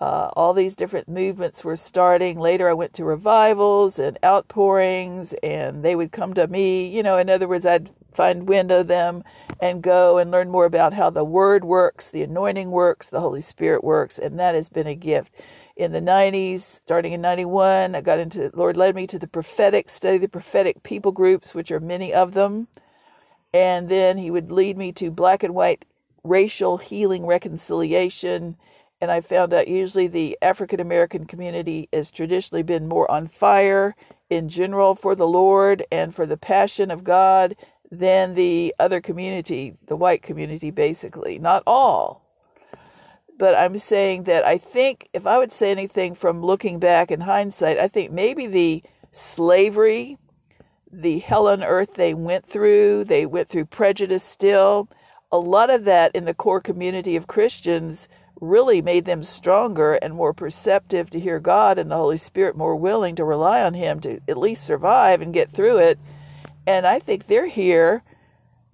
Uh, 0.00 0.30
all 0.34 0.54
these 0.54 0.76
different 0.76 1.08
movements 1.08 1.64
were 1.64 1.74
starting. 1.74 2.38
Later, 2.38 2.70
I 2.70 2.74
went 2.74 2.94
to 2.94 3.04
revivals 3.04 3.98
and 3.98 4.18
outpourings, 4.24 5.34
and 5.42 5.84
they 5.84 5.96
would 5.96 6.12
come 6.12 6.32
to 6.34 6.46
me. 6.46 6.86
You 6.86 7.02
know, 7.02 7.18
in 7.18 7.28
other 7.28 7.48
words, 7.48 7.66
I'd 7.66 7.90
find 8.12 8.48
window 8.48 8.82
them 8.82 9.24
and 9.60 9.82
go 9.82 10.18
and 10.18 10.30
learn 10.30 10.50
more 10.50 10.64
about 10.64 10.94
how 10.94 11.10
the 11.10 11.24
word 11.24 11.64
works, 11.64 12.08
the 12.08 12.22
anointing 12.22 12.70
works, 12.70 13.08
the 13.10 13.20
Holy 13.20 13.40
Spirit 13.40 13.84
works, 13.84 14.18
and 14.18 14.38
that 14.38 14.54
has 14.54 14.68
been 14.68 14.86
a 14.86 14.94
gift. 14.94 15.34
In 15.76 15.92
the 15.92 16.00
90s, 16.00 16.60
starting 16.60 17.12
in 17.12 17.20
91, 17.20 17.94
I 17.94 18.00
got 18.00 18.18
into, 18.18 18.50
the 18.50 18.56
Lord 18.56 18.76
led 18.76 18.94
me 18.94 19.06
to 19.06 19.18
the 19.18 19.26
prophetic, 19.26 19.88
study 19.88 20.18
the 20.18 20.28
prophetic 20.28 20.82
people 20.82 21.12
groups, 21.12 21.54
which 21.54 21.70
are 21.72 21.80
many 21.80 22.12
of 22.12 22.34
them. 22.34 22.68
And 23.52 23.88
then 23.88 24.18
he 24.18 24.30
would 24.30 24.52
lead 24.52 24.76
me 24.76 24.92
to 24.92 25.10
black 25.10 25.42
and 25.42 25.54
white 25.54 25.84
racial 26.22 26.78
healing 26.78 27.26
reconciliation. 27.26 28.56
And 29.00 29.10
I 29.10 29.20
found 29.20 29.54
out 29.54 29.68
usually 29.68 30.06
the 30.06 30.38
African 30.42 30.80
American 30.80 31.24
community 31.26 31.88
has 31.92 32.10
traditionally 32.10 32.62
been 32.62 32.86
more 32.86 33.10
on 33.10 33.26
fire 33.26 33.96
in 34.28 34.48
general 34.48 34.94
for 34.94 35.14
the 35.14 35.26
Lord 35.26 35.84
and 35.90 36.14
for 36.14 36.26
the 36.26 36.36
passion 36.36 36.90
of 36.90 37.04
God 37.04 37.56
than 37.90 38.34
the 38.34 38.74
other 38.78 39.00
community, 39.00 39.74
the 39.86 39.96
white 39.96 40.22
community, 40.22 40.70
basically. 40.70 41.38
Not 41.38 41.62
all. 41.66 42.24
But 43.36 43.54
I'm 43.54 43.78
saying 43.78 44.24
that 44.24 44.46
I 44.46 44.58
think 44.58 45.08
if 45.12 45.26
I 45.26 45.38
would 45.38 45.50
say 45.50 45.70
anything 45.70 46.14
from 46.14 46.42
looking 46.42 46.78
back 46.78 47.10
in 47.10 47.20
hindsight, 47.20 47.78
I 47.78 47.88
think 47.88 48.12
maybe 48.12 48.46
the 48.46 48.82
slavery, 49.10 50.18
the 50.92 51.20
hell 51.20 51.48
on 51.48 51.62
earth 51.62 51.94
they 51.94 52.14
went 52.14 52.46
through, 52.46 53.04
they 53.04 53.26
went 53.26 53.48
through 53.48 53.64
prejudice 53.66 54.22
still. 54.22 54.88
A 55.32 55.38
lot 55.38 55.70
of 55.70 55.84
that 55.84 56.14
in 56.14 56.26
the 56.26 56.34
core 56.34 56.60
community 56.60 57.16
of 57.16 57.26
Christians 57.26 58.08
really 58.40 58.82
made 58.82 59.04
them 59.04 59.22
stronger 59.22 59.94
and 59.94 60.14
more 60.14 60.32
perceptive 60.32 61.10
to 61.10 61.20
hear 61.20 61.40
God 61.40 61.78
and 61.78 61.90
the 61.90 61.96
Holy 61.96 62.16
Spirit, 62.16 62.56
more 62.56 62.76
willing 62.76 63.14
to 63.16 63.24
rely 63.24 63.62
on 63.62 63.74
Him 63.74 64.00
to 64.00 64.20
at 64.28 64.36
least 64.36 64.64
survive 64.64 65.20
and 65.20 65.32
get 65.32 65.50
through 65.50 65.78
it 65.78 65.98
and 66.66 66.86
I 66.86 66.98
think 66.98 67.26
they're 67.26 67.46
here 67.46 68.02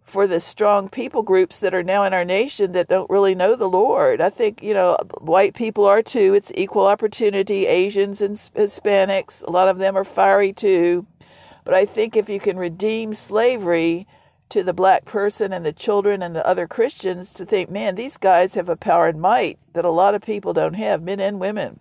for 0.07 0.27
the 0.29 0.39
strong 0.39 0.89
people 0.89 1.23
groups 1.23 1.59
that 1.59 1.75
are 1.75 1.83
now 1.83 2.05
in 2.05 2.15
our 2.15 2.25
nation 2.25 2.73
that 2.73 2.89
don't 2.89 3.11
really 3.11 3.35
know 3.35 3.57
the 3.57 3.69
Lord. 3.69 4.21
I 4.21 4.31
think, 4.31 4.63
you 4.63 4.73
know, 4.73 4.97
white 5.19 5.55
people 5.55 5.85
are 5.85 6.03
too. 6.03 6.33
It's 6.35 6.53
equal 6.55 6.87
opportunity. 6.87 7.67
Asians 7.67 8.23
and 8.23 8.37
Hispanics, 8.37 9.43
a 9.43 9.51
lot 9.51 9.69
of 9.69 9.79
them 9.79 9.97
are 9.97 10.05
fiery 10.05 10.53
too. 10.53 11.07
But 11.65 11.75
I 11.75 11.85
think 11.85 12.17
if 12.17 12.29
you 12.29 12.39
can 12.39 12.57
redeem 12.57 13.13
slavery 13.13 14.07
to 14.51 14.63
the 14.63 14.73
black 14.73 15.05
person 15.05 15.53
and 15.53 15.67
the 15.67 15.73
children 15.73 16.23
and 16.23 16.37
the 16.37 16.47
other 16.47 16.69
Christians 16.69 17.35
to 17.35 17.45
think, 17.45 17.69
man, 17.69 17.97
these 17.97 18.17
guys 18.17 18.55
have 18.55 18.69
a 18.69 18.77
power 18.77 19.09
and 19.09 19.21
might 19.21 19.59
that 19.73 19.85
a 19.85 19.91
lot 19.91 20.15
of 20.15 20.23
people 20.23 20.53
don't 20.53 20.75
have, 20.75 21.03
men 21.03 21.19
and 21.19 21.41
women. 21.41 21.81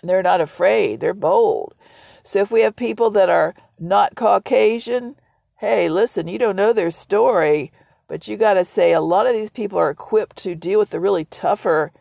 And 0.00 0.08
they're 0.08 0.22
not 0.22 0.40
afraid, 0.40 1.00
they're 1.00 1.14
bold. 1.14 1.74
So 2.22 2.40
if 2.40 2.52
we 2.52 2.60
have 2.60 2.76
people 2.76 3.10
that 3.10 3.28
are 3.28 3.56
not 3.80 4.16
Caucasian, 4.16 5.16
hey, 5.58 5.88
listen, 5.88 6.28
you 6.28 6.38
don't 6.38 6.56
know 6.56 6.72
their 6.72 6.90
story, 6.90 7.72
but 8.08 8.28
you 8.28 8.36
got 8.36 8.54
to 8.54 8.64
say 8.64 8.92
a 8.92 9.00
lot 9.00 9.26
of 9.26 9.32
these 9.34 9.50
people 9.50 9.78
are 9.78 9.90
equipped 9.90 10.36
to 10.38 10.54
deal 10.54 10.78
with 10.78 10.90
the 10.90 11.00
really 11.00 11.24
tougher 11.24 11.92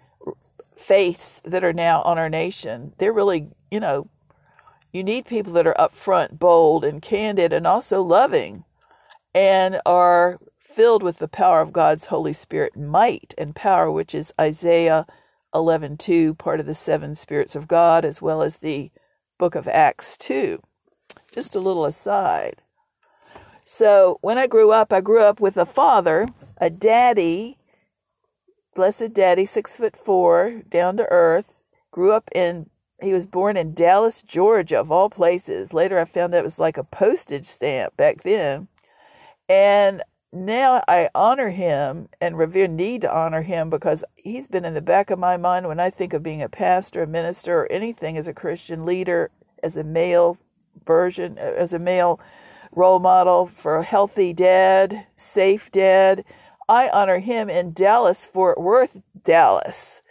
faiths 0.75 1.41
that 1.43 1.63
are 1.63 1.74
now 1.74 2.01
on 2.03 2.17
our 2.17 2.29
nation. 2.29 2.93
They're 2.98 3.13
really, 3.13 3.50
you 3.72 3.79
know, 3.79 4.07
you 4.93 5.03
need 5.03 5.25
people 5.25 5.53
that 5.53 5.67
are 5.67 5.75
upfront, 5.77 6.39
bold, 6.39 6.86
and 6.86 7.01
candid, 7.01 7.51
and 7.51 7.67
also 7.67 8.01
loving, 8.01 8.63
and 9.36 9.81
are 9.86 10.39
filled 10.60 11.03
with 11.03 11.19
the 11.19 11.27
power 11.27 11.62
of 11.62 11.74
God's 11.74 12.05
Holy 12.05 12.34
Spirit 12.34 12.77
might 12.77 13.34
and 13.38 13.55
power, 13.55 13.91
which 13.91 14.15
is 14.15 14.34
Isaiah 14.39 15.05
11:2, 15.53 16.38
part 16.38 16.60
of 16.60 16.65
the 16.65 16.75
seven 16.75 17.15
spirits 17.15 17.55
of 17.55 17.67
God, 17.67 18.05
as 18.05 18.22
well 18.22 18.41
as 18.41 18.57
the 18.57 18.91
book 19.38 19.55
of 19.55 19.67
Acts 19.67 20.17
2. 20.17 20.62
Just 21.31 21.55
a 21.55 21.60
little 21.60 21.86
aside. 21.86 22.62
So 23.65 24.17
when 24.22 24.38
I 24.38 24.48
grew 24.48 24.72
up, 24.72 24.93
I 24.93 25.01
grew 25.01 25.22
up 25.22 25.39
with 25.39 25.57
a 25.57 25.65
father, 25.65 26.25
a 26.57 26.69
daddy, 26.69 27.57
blessed 28.74 29.13
daddy, 29.13 29.46
six 29.46 29.75
foot 29.75 29.98
four, 29.98 30.62
down 30.69 30.98
to 30.98 31.07
earth. 31.12 31.53
Grew 31.91 32.12
up 32.12 32.29
in, 32.34 32.69
he 33.01 33.12
was 33.12 33.25
born 33.25 33.57
in 33.57 33.74
Dallas, 33.74 34.22
Georgia, 34.22 34.79
of 34.79 34.91
all 34.91 35.10
places. 35.10 35.74
Later 35.74 36.00
I 36.00 36.05
found 36.05 36.34
out 36.34 36.39
it 36.39 36.43
was 36.43 36.60
like 36.60 36.77
a 36.77 36.84
postage 36.84 37.46
stamp 37.46 37.98
back 37.98 38.24
then. 38.24 38.69
And 39.50 40.01
now 40.31 40.84
I 40.88 41.10
honor 41.15 41.50
him 41.50 42.10
and 42.22 42.38
revere, 42.38 42.67
need 42.67 43.01
to 43.01 43.13
honor 43.13 43.41
him 43.41 43.69
because 43.69 44.03
he's 44.15 44.48
been 44.48 44.65
in 44.65 44.74
the 44.74 44.81
back 44.81 45.10
of 45.10 45.19
my 45.19 45.38
mind 45.38 45.67
when 45.67 45.79
I 45.79 45.89
think 45.89 46.13
of 46.13 46.24
being 46.24 46.41
a 46.41 46.50
pastor, 46.50 47.03
a 47.03 47.07
minister, 47.07 47.60
or 47.60 47.72
anything 47.72 48.17
as 48.17 48.27
a 48.27 48.34
Christian 48.34 48.86
leader, 48.86 49.29
as 49.63 49.75
a 49.75 49.84
male 49.84 50.38
version, 50.86 51.38
as 51.38 51.74
a 51.74 51.79
male 51.79 52.19
role 52.72 53.00
model 53.00 53.48
for 53.48 53.77
a 53.77 53.84
healthy 53.84 54.34
dad, 54.34 55.07
safe 55.15 55.72
dad. 55.72 56.24
I 56.69 56.89
honor 56.89 57.19
him 57.19 57.50
in 57.50 57.74
Dallas, 57.74 58.25
Fort 58.25 58.60
Worth, 58.60 59.01
Dallas, 59.24 60.01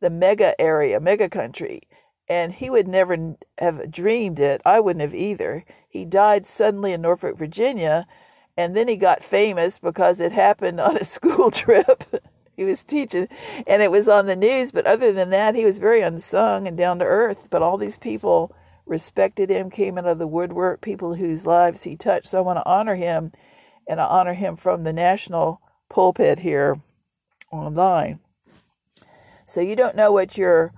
the 0.00 0.10
mega 0.10 0.58
area, 0.60 0.98
mega 0.98 1.28
country. 1.28 1.82
And 2.28 2.54
he 2.54 2.70
would 2.70 2.88
never 2.88 3.36
have 3.58 3.90
dreamed 3.90 4.40
it. 4.40 4.60
I 4.64 4.80
wouldn't 4.80 5.02
have 5.02 5.14
either. 5.14 5.64
He 5.88 6.04
died 6.04 6.46
suddenly 6.46 6.92
in 6.92 7.02
Norfolk, 7.02 7.38
Virginia, 7.38 8.06
and 8.56 8.74
then 8.74 8.88
he 8.88 8.96
got 8.96 9.22
famous 9.22 9.78
because 9.78 10.20
it 10.20 10.32
happened 10.32 10.80
on 10.80 10.96
a 10.96 11.04
school 11.16 11.50
trip. 11.50 12.02
he 12.56 12.64
was 12.64 12.82
teaching, 12.82 13.28
and 13.66 13.82
it 13.82 13.90
was 13.90 14.08
on 14.08 14.26
the 14.26 14.34
news. 14.34 14.72
But 14.72 14.86
other 14.86 15.12
than 15.12 15.30
that, 15.30 15.54
he 15.54 15.64
was 15.64 15.78
very 15.78 16.00
unsung 16.00 16.66
and 16.66 16.76
down 16.76 16.98
to 16.98 17.04
earth. 17.04 17.38
But 17.50 17.62
all 17.62 17.76
these 17.76 17.98
people 17.98 18.54
respected 18.86 19.50
him, 19.50 19.68
came 19.70 19.98
out 19.98 20.06
of 20.06 20.18
the 20.18 20.26
woodwork, 20.26 20.80
people 20.80 21.14
whose 21.14 21.44
lives 21.44 21.82
he 21.82 21.96
touched. 21.96 22.28
So 22.28 22.38
I 22.38 22.42
want 22.42 22.58
to 22.58 22.66
honor 22.66 22.94
him, 22.94 23.32
and 23.88 24.00
I 24.00 24.06
honor 24.06 24.34
him 24.34 24.56
from 24.56 24.84
the 24.84 24.92
national 24.92 25.60
pulpit 25.88 26.40
here 26.40 26.80
online. 27.52 28.20
So 29.46 29.60
you 29.60 29.76
don't 29.76 29.96
know 29.96 30.12
what 30.12 30.38
your 30.38 30.72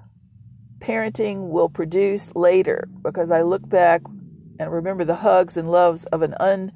parenting 0.81 1.49
will 1.49 1.69
produce 1.69 2.35
later 2.37 2.89
because 3.03 3.31
I 3.31 3.43
look 3.43 3.69
back 3.69 4.03
and 4.59 4.73
remember 4.73 5.05
the 5.05 5.17
hugs 5.17 5.57
and 5.57 5.71
loves 5.71 6.05
of 6.07 6.23
an 6.23 6.35
un 6.39 6.73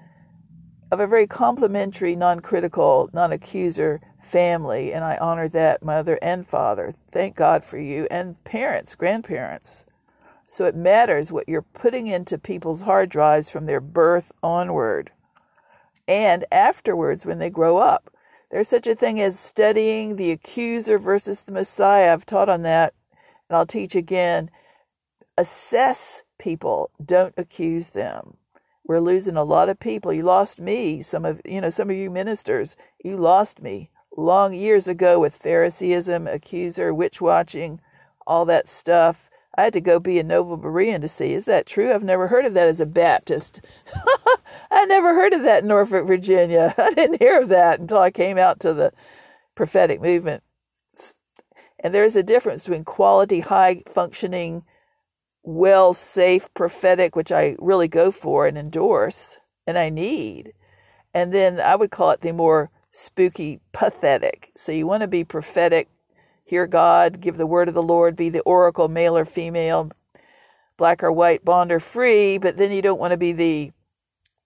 of 0.91 1.01
a 1.01 1.07
very 1.07 1.27
complimentary, 1.27 2.15
non-critical, 2.15 3.09
non-accuser 3.15 4.01
family 4.23 4.93
and 4.93 5.05
I 5.05 5.17
honor 5.17 5.49
that 5.49 5.83
mother 5.83 6.19
and 6.21 6.47
father. 6.47 6.95
Thank 7.11 7.37
God 7.37 7.65
for 7.65 7.79
you 7.79 8.07
and 8.11 8.43
parents, 8.45 8.95
grandparents. 8.95 9.87
So 10.47 10.65
it 10.67 10.77
matters 10.77 11.33
what 11.33 11.49
you're 11.49 11.63
putting 11.63 12.07
into 12.07 12.39
people's 12.39 12.83
hard 12.83 13.09
drives 13.09 13.49
from 13.49 13.67
their 13.67 13.81
birth 13.81 14.33
onward 14.43 15.11
and 16.07 16.45
afterwards 16.53 17.25
when 17.25 17.39
they 17.39 17.51
grow 17.51 17.79
up. 17.79 18.11
There's 18.51 18.69
such 18.69 18.87
a 18.87 18.95
thing 18.95 19.19
as 19.21 19.39
studying 19.39 20.17
the 20.17 20.31
accuser 20.31 20.99
versus 20.99 21.43
the 21.43 21.53
Messiah. 21.53 22.13
I've 22.13 22.27
taught 22.27 22.51
on 22.51 22.63
that, 22.63 22.93
and 23.49 23.57
I'll 23.57 23.67
teach 23.67 23.95
again. 23.95 24.51
Assess 25.39 26.25
people, 26.39 26.91
don't 27.03 27.33
accuse 27.39 27.91
them. 27.91 28.37
We're 28.85 29.01
losing 29.01 29.37
a 29.37 29.45
lot 29.45 29.71
of 29.71 29.81
people. 29.81 30.13
You 30.13 30.25
lost 30.25 30.61
me, 30.61 31.01
some 31.01 31.25
of 31.25 31.41
you 31.47 31.63
know, 31.63 31.71
some 31.71 31.89
of 31.89 31.97
you 31.97 32.11
ministers, 32.11 32.77
you 33.03 33.17
lost 33.17 33.63
me 33.63 33.89
long 34.15 34.53
years 34.53 34.87
ago 34.87 35.19
with 35.19 35.35
Phariseeism, 35.43 36.27
accuser, 36.27 36.93
witch 36.93 37.23
watching, 37.23 37.81
all 38.27 38.45
that 38.45 38.69
stuff. 38.69 39.31
I 39.55 39.65
had 39.65 39.73
to 39.75 39.81
go 39.81 39.99
be 40.01 40.19
a 40.19 40.25
Noble 40.25 40.57
Berean 40.57 41.03
to 41.03 41.09
see. 41.09 41.35
Is 41.35 41.45
that 41.45 41.67
true? 41.67 41.93
I've 41.93 42.03
never 42.03 42.29
heard 42.29 42.47
of 42.47 42.55
that 42.55 42.67
as 42.67 42.81
a 42.81 42.87
Baptist. 42.87 43.65
I 44.71 44.87
never 44.87 45.15
heard 45.15 45.35
of 45.35 45.43
that 45.43 45.63
in 45.63 45.69
Norfolk, 45.69 46.07
Virginia. 46.07 46.75
I 46.79 46.95
didn't 46.95 47.21
hear 47.21 47.41
of 47.41 47.49
that 47.51 47.81
until 47.81 47.99
I 47.99 48.11
came 48.11 48.39
out 48.39 48.61
to 48.61 48.73
the 48.73 48.93
prophetic 49.55 50.01
movement. 50.01 50.43
And 51.79 51.95
there's 51.95 52.17
a 52.17 52.23
difference 52.23 52.65
between 52.65 52.85
quality, 52.85 53.41
high 53.41 53.83
functioning, 53.93 54.63
well, 55.43 55.93
safe, 55.93 56.49
prophetic, 56.55 57.17
which 57.17 57.33
I 57.33 57.57
really 57.59 57.89
go 57.89 58.11
for 58.11 58.47
and 58.47 58.57
endorse 58.57 59.39
and 59.67 59.77
I 59.77 59.91
need. 59.91 60.55
And 61.13 61.33
then 61.33 61.61
I 61.61 61.77
would 61.77 61.91
call 61.91 62.11
it 62.13 62.21
the 62.21 62.33
more 62.33 62.71
spooky, 62.93 63.61
pathetic. 63.73 64.53
So 64.57 64.73
you 64.73 64.87
want 64.87 65.03
to 65.03 65.09
be 65.09 65.25
prophetic, 65.25 65.89
hear 66.45 66.67
God, 66.67 67.21
give 67.21 67.37
the 67.37 67.47
word 67.47 67.69
of 67.69 67.75
the 67.75 67.83
Lord, 67.83 68.17
be 68.17 68.29
the 68.29 68.41
oracle, 68.41 68.89
male 68.89 69.17
or 69.17 69.25
female, 69.25 69.91
black 70.77 71.03
or 71.03 71.13
white, 71.13 71.45
bond 71.45 71.73
or 71.73 71.81
free, 71.81 72.39
but 72.39 72.57
then 72.57 72.73
you 72.73 72.83
don't 72.83 73.01
want 73.01 73.13
to 73.13 73.17
be 73.17 73.33
the 73.33 73.73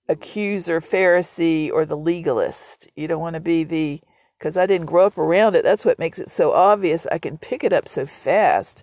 accuser, 0.09 0.81
Pharisee, 0.81 1.71
or 1.73 1.85
the 1.85 1.97
legalist. 1.97 2.89
You 2.95 3.09
don't 3.09 3.21
want 3.21 3.35
to 3.35 3.41
be 3.41 3.65
the, 3.65 4.01
because 4.39 4.57
I 4.57 4.67
didn't 4.67 4.87
grow 4.87 5.07
up 5.07 5.19
around 5.19 5.57
it. 5.57 5.65
That's 5.65 5.85
what 5.85 5.99
makes 5.99 6.19
it 6.19 6.31
so 6.31 6.53
obvious. 6.53 7.07
I 7.11 7.19
can 7.19 7.39
pick 7.39 7.65
it 7.65 7.73
up 7.73 7.89
so 7.89 8.07
fast. 8.07 8.83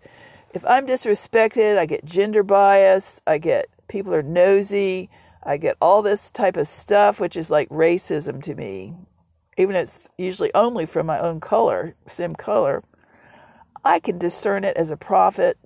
If 0.54 0.65
I'm 0.65 0.86
disrespected, 0.86 1.78
I 1.78 1.86
get 1.86 2.06
gender 2.06 2.43
bias, 2.43 3.21
I 3.26 3.38
get 3.38 3.69
people 3.88 4.13
are 4.13 4.23
nosy, 4.23 5.10
I 5.43 5.58
get 5.58 5.78
all 5.82 6.02
this 6.02 6.30
type 6.30 6.58
of 6.58 6.67
stuff, 6.67 7.19
which 7.19 7.36
is 7.36 7.49
like 7.49 7.69
racism 7.69 8.41
to 8.43 8.56
me. 8.56 8.93
Even 9.58 9.76
it's 9.76 9.99
usually 10.17 10.54
only 10.54 10.86
from 10.86 11.06
my 11.06 11.19
own 11.19 11.39
color, 11.39 11.95
same 12.08 12.36
color. 12.36 12.84
I 13.84 14.00
can 14.00 14.17
discern 14.17 14.63
it 14.63 14.78
as 14.78 14.91
a 14.91 14.98
prophet 14.98 15.58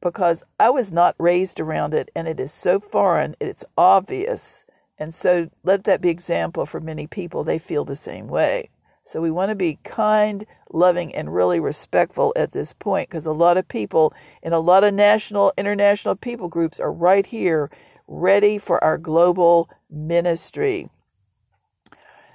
because 0.00 0.42
I 0.58 0.70
was 0.70 0.90
not 0.90 1.14
raised 1.18 1.60
around 1.60 1.94
it 1.94 2.10
and 2.14 2.26
it 2.26 2.40
is 2.40 2.52
so 2.52 2.80
foreign, 2.80 3.36
it's 3.38 3.64
obvious. 3.76 4.64
And 4.98 5.14
so 5.14 5.50
let 5.62 5.84
that 5.84 6.00
be 6.00 6.08
example 6.08 6.66
for 6.66 6.80
many 6.80 7.06
people. 7.06 7.44
They 7.44 7.58
feel 7.58 7.84
the 7.84 7.96
same 7.96 8.28
way. 8.28 8.70
So 9.04 9.20
we 9.20 9.30
want 9.30 9.48
to 9.48 9.54
be 9.54 9.78
kind, 9.82 10.46
loving, 10.70 11.14
and 11.14 11.34
really 11.34 11.58
respectful 11.58 12.32
at 12.36 12.52
this 12.52 12.72
point 12.72 13.10
because 13.10 13.26
a 13.26 13.32
lot 13.32 13.56
of 13.56 13.66
people 13.66 14.14
in 14.42 14.52
a 14.52 14.60
lot 14.60 14.84
of 14.84 14.94
national, 14.94 15.52
international 15.56 16.16
people 16.16 16.48
groups 16.48 16.78
are 16.78 16.92
right 16.92 17.26
here 17.26 17.70
ready 18.06 18.58
for 18.58 18.82
our 18.84 18.98
global 18.98 19.68
ministry. 19.90 20.88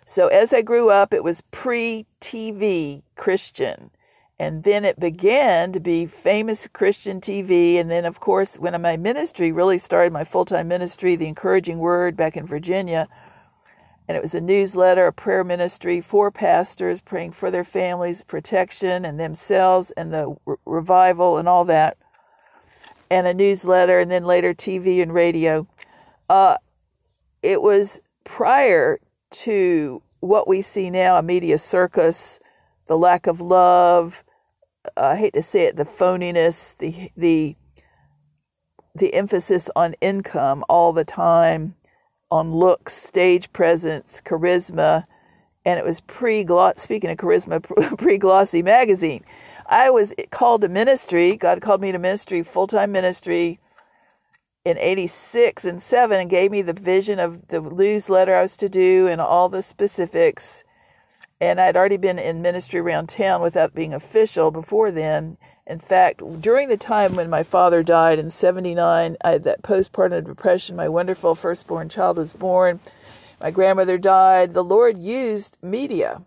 So 0.05 0.27
as 0.27 0.53
I 0.53 0.61
grew 0.61 0.89
up, 0.89 1.13
it 1.13 1.23
was 1.23 1.41
pre 1.51 2.05
TV 2.19 3.03
Christian. 3.15 3.91
And 4.37 4.63
then 4.63 4.83
it 4.83 4.99
began 4.99 5.71
to 5.71 5.79
be 5.79 6.05
famous 6.05 6.67
Christian 6.67 7.21
TV. 7.21 7.79
And 7.79 7.89
then, 7.89 8.03
of 8.03 8.19
course, 8.19 8.57
when 8.57 8.79
my 8.81 8.97
ministry 8.97 9.51
really 9.51 9.77
started, 9.77 10.11
my 10.11 10.25
full 10.25 10.45
time 10.45 10.67
ministry, 10.67 11.15
The 11.15 11.27
Encouraging 11.27 11.79
Word 11.79 12.17
back 12.17 12.35
in 12.35 12.45
Virginia, 12.45 13.07
and 14.07 14.15
it 14.15 14.21
was 14.21 14.35
a 14.35 14.41
newsletter, 14.41 15.07
a 15.07 15.13
prayer 15.13 15.43
ministry 15.43 15.99
for 15.99 16.29
pastors 16.29 17.01
praying 17.01 17.31
for 17.31 17.49
their 17.49 17.63
families' 17.63 18.23
protection 18.23 19.03
and 19.03 19.19
themselves 19.19 19.91
and 19.91 20.13
the 20.13 20.35
re- 20.45 20.57
revival 20.65 21.37
and 21.37 21.47
all 21.47 21.65
that, 21.65 21.97
and 23.09 23.25
a 23.25 23.33
newsletter, 23.33 23.99
and 23.99 24.11
then 24.11 24.23
later 24.25 24.53
TV 24.53 25.01
and 25.01 25.13
radio. 25.13 25.67
Uh, 26.29 26.57
it 27.41 27.61
was 27.61 27.99
prior 28.25 28.99
to 29.31 30.01
what 30.19 30.47
we 30.47 30.61
see 30.61 30.89
now 30.89 31.17
a 31.17 31.23
media 31.23 31.57
circus, 31.57 32.39
the 32.87 32.97
lack 32.97 33.25
of 33.25 33.41
love, 33.41 34.23
I 34.97 35.15
hate 35.17 35.33
to 35.33 35.41
say 35.41 35.65
it, 35.65 35.75
the 35.77 35.85
phoniness, 35.85 36.75
the 36.79 37.11
the 37.17 37.55
the 38.95 39.13
emphasis 39.13 39.69
on 39.75 39.95
income 40.01 40.63
all 40.69 40.93
the 40.93 41.03
time, 41.03 41.75
on 42.31 42.53
looks, 42.53 42.93
stage 42.93 43.51
presence, 43.53 44.21
charisma, 44.25 45.05
and 45.65 45.79
it 45.79 45.85
was 45.85 46.01
pre 46.01 46.45
speaking 46.77 47.09
of 47.09 47.17
charisma 47.17 47.61
pre 47.97 48.17
glossy 48.17 48.61
magazine. 48.63 49.23
I 49.67 49.89
was 49.89 50.13
called 50.31 50.61
to 50.61 50.69
ministry. 50.69 51.35
God 51.35 51.61
called 51.61 51.81
me 51.81 51.91
to 51.91 51.99
ministry, 51.99 52.43
full 52.43 52.67
time 52.67 52.91
ministry 52.91 53.59
in 54.65 54.77
86 54.79 55.65
and 55.65 55.81
7 55.81 56.19
and 56.19 56.29
gave 56.29 56.51
me 56.51 56.63
the 56.63 56.73
vision 56.73 57.19
of 57.19 57.47
the 57.49 57.61
newsletter 57.61 58.35
I 58.35 58.41
was 58.43 58.57
to 58.57 58.69
do 58.69 59.07
and 59.07 59.21
all 59.21 59.49
the 59.49 59.61
specifics. 59.61 60.64
And 61.41 61.59
I'd 61.59 61.75
already 61.75 61.97
been 61.97 62.17
in 62.17 62.41
ministry 62.41 62.79
around 62.79 63.09
town 63.09 63.41
without 63.41 63.75
being 63.75 63.93
official 63.93 64.51
before 64.51 64.91
then. 64.91 65.37
In 65.67 65.79
fact, 65.79 66.21
during 66.41 66.69
the 66.69 66.77
time 66.77 67.15
when 67.15 67.29
my 67.29 67.43
father 67.43 67.83
died 67.83 68.19
in 68.19 68.29
79, 68.29 69.17
I 69.21 69.29
had 69.29 69.43
that 69.43 69.63
postpartum 69.63 70.25
depression. 70.25 70.75
My 70.75 70.87
wonderful 70.87 71.35
firstborn 71.35 71.89
child 71.89 72.17
was 72.17 72.33
born. 72.33 72.79
My 73.41 73.51
grandmother 73.51 73.97
died. 73.97 74.53
The 74.53 74.63
Lord 74.63 74.97
used 74.97 75.57
media. 75.61 76.21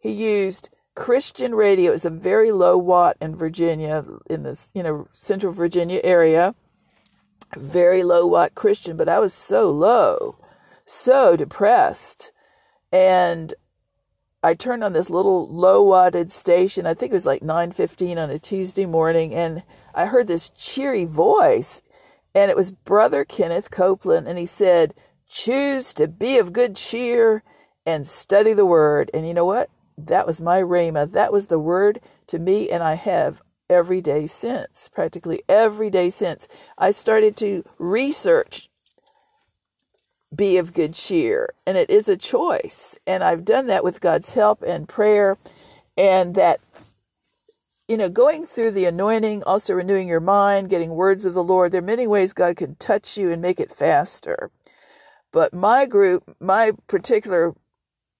He 0.00 0.10
used 0.10 0.70
Christian 0.94 1.54
radio. 1.54 1.90
It 1.90 1.94
was 1.94 2.06
a 2.06 2.10
very 2.10 2.50
low 2.50 2.76
watt 2.76 3.16
in 3.20 3.36
Virginia, 3.36 4.04
in 4.28 4.42
this, 4.42 4.72
you 4.74 4.82
know, 4.82 5.08
central 5.12 5.52
Virginia 5.52 6.00
area 6.02 6.54
very 7.56 8.02
low 8.02 8.26
watt 8.26 8.54
Christian, 8.54 8.96
but 8.96 9.08
I 9.08 9.18
was 9.18 9.32
so 9.32 9.70
low, 9.70 10.36
so 10.84 11.36
depressed. 11.36 12.32
And 12.92 13.54
I 14.42 14.54
turned 14.54 14.84
on 14.84 14.92
this 14.92 15.10
little 15.10 15.48
low 15.48 15.82
watted 15.82 16.30
station. 16.30 16.86
I 16.86 16.94
think 16.94 17.10
it 17.10 17.14
was 17.14 17.26
like 17.26 17.42
9:15 17.42 18.18
on 18.18 18.30
a 18.30 18.38
Tuesday 18.38 18.86
morning 18.86 19.34
and 19.34 19.64
I 19.94 20.06
heard 20.06 20.28
this 20.28 20.50
cheery 20.50 21.04
voice 21.04 21.82
and 22.34 22.48
it 22.48 22.56
was 22.56 22.70
brother 22.70 23.24
Kenneth 23.24 23.72
Copeland 23.72 24.28
and 24.28 24.38
he 24.38 24.46
said, 24.46 24.94
"Choose 25.26 25.92
to 25.94 26.06
be 26.06 26.38
of 26.38 26.52
good 26.52 26.76
cheer 26.76 27.42
and 27.84 28.06
study 28.06 28.52
the 28.52 28.66
word." 28.66 29.10
And 29.12 29.26
you 29.26 29.34
know 29.34 29.44
what? 29.44 29.70
That 29.96 30.26
was 30.26 30.40
my 30.40 30.62
rhema. 30.62 31.10
That 31.10 31.32
was 31.32 31.48
the 31.48 31.58
word 31.58 32.00
to 32.28 32.38
me 32.38 32.70
and 32.70 32.80
I 32.80 32.94
have 32.94 33.42
every 33.68 34.00
day 34.00 34.28
since, 34.28 34.88
practically 34.88 35.42
every 35.48 35.90
day 35.90 36.10
since. 36.10 36.46
I 36.78 36.92
started 36.92 37.36
to 37.38 37.64
research 37.76 38.70
be 40.34 40.58
of 40.58 40.72
good 40.72 40.94
cheer, 40.94 41.50
and 41.66 41.76
it 41.76 41.90
is 41.90 42.08
a 42.08 42.16
choice. 42.16 42.98
And 43.06 43.24
I've 43.24 43.44
done 43.44 43.66
that 43.68 43.84
with 43.84 44.00
God's 44.00 44.34
help 44.34 44.62
and 44.62 44.88
prayer, 44.88 45.38
and 45.96 46.34
that 46.34 46.60
you 47.88 47.96
know, 47.96 48.10
going 48.10 48.44
through 48.44 48.72
the 48.72 48.84
anointing, 48.84 49.42
also 49.44 49.72
renewing 49.72 50.08
your 50.08 50.20
mind, 50.20 50.68
getting 50.68 50.90
words 50.90 51.24
of 51.24 51.32
the 51.32 51.42
Lord. 51.42 51.72
There 51.72 51.78
are 51.78 51.82
many 51.82 52.06
ways 52.06 52.34
God 52.34 52.56
can 52.56 52.74
touch 52.74 53.16
you 53.16 53.30
and 53.32 53.40
make 53.40 53.58
it 53.58 53.72
faster. 53.72 54.50
But 55.32 55.54
my 55.54 55.86
group, 55.86 56.36
my 56.38 56.72
particular, 56.86 57.54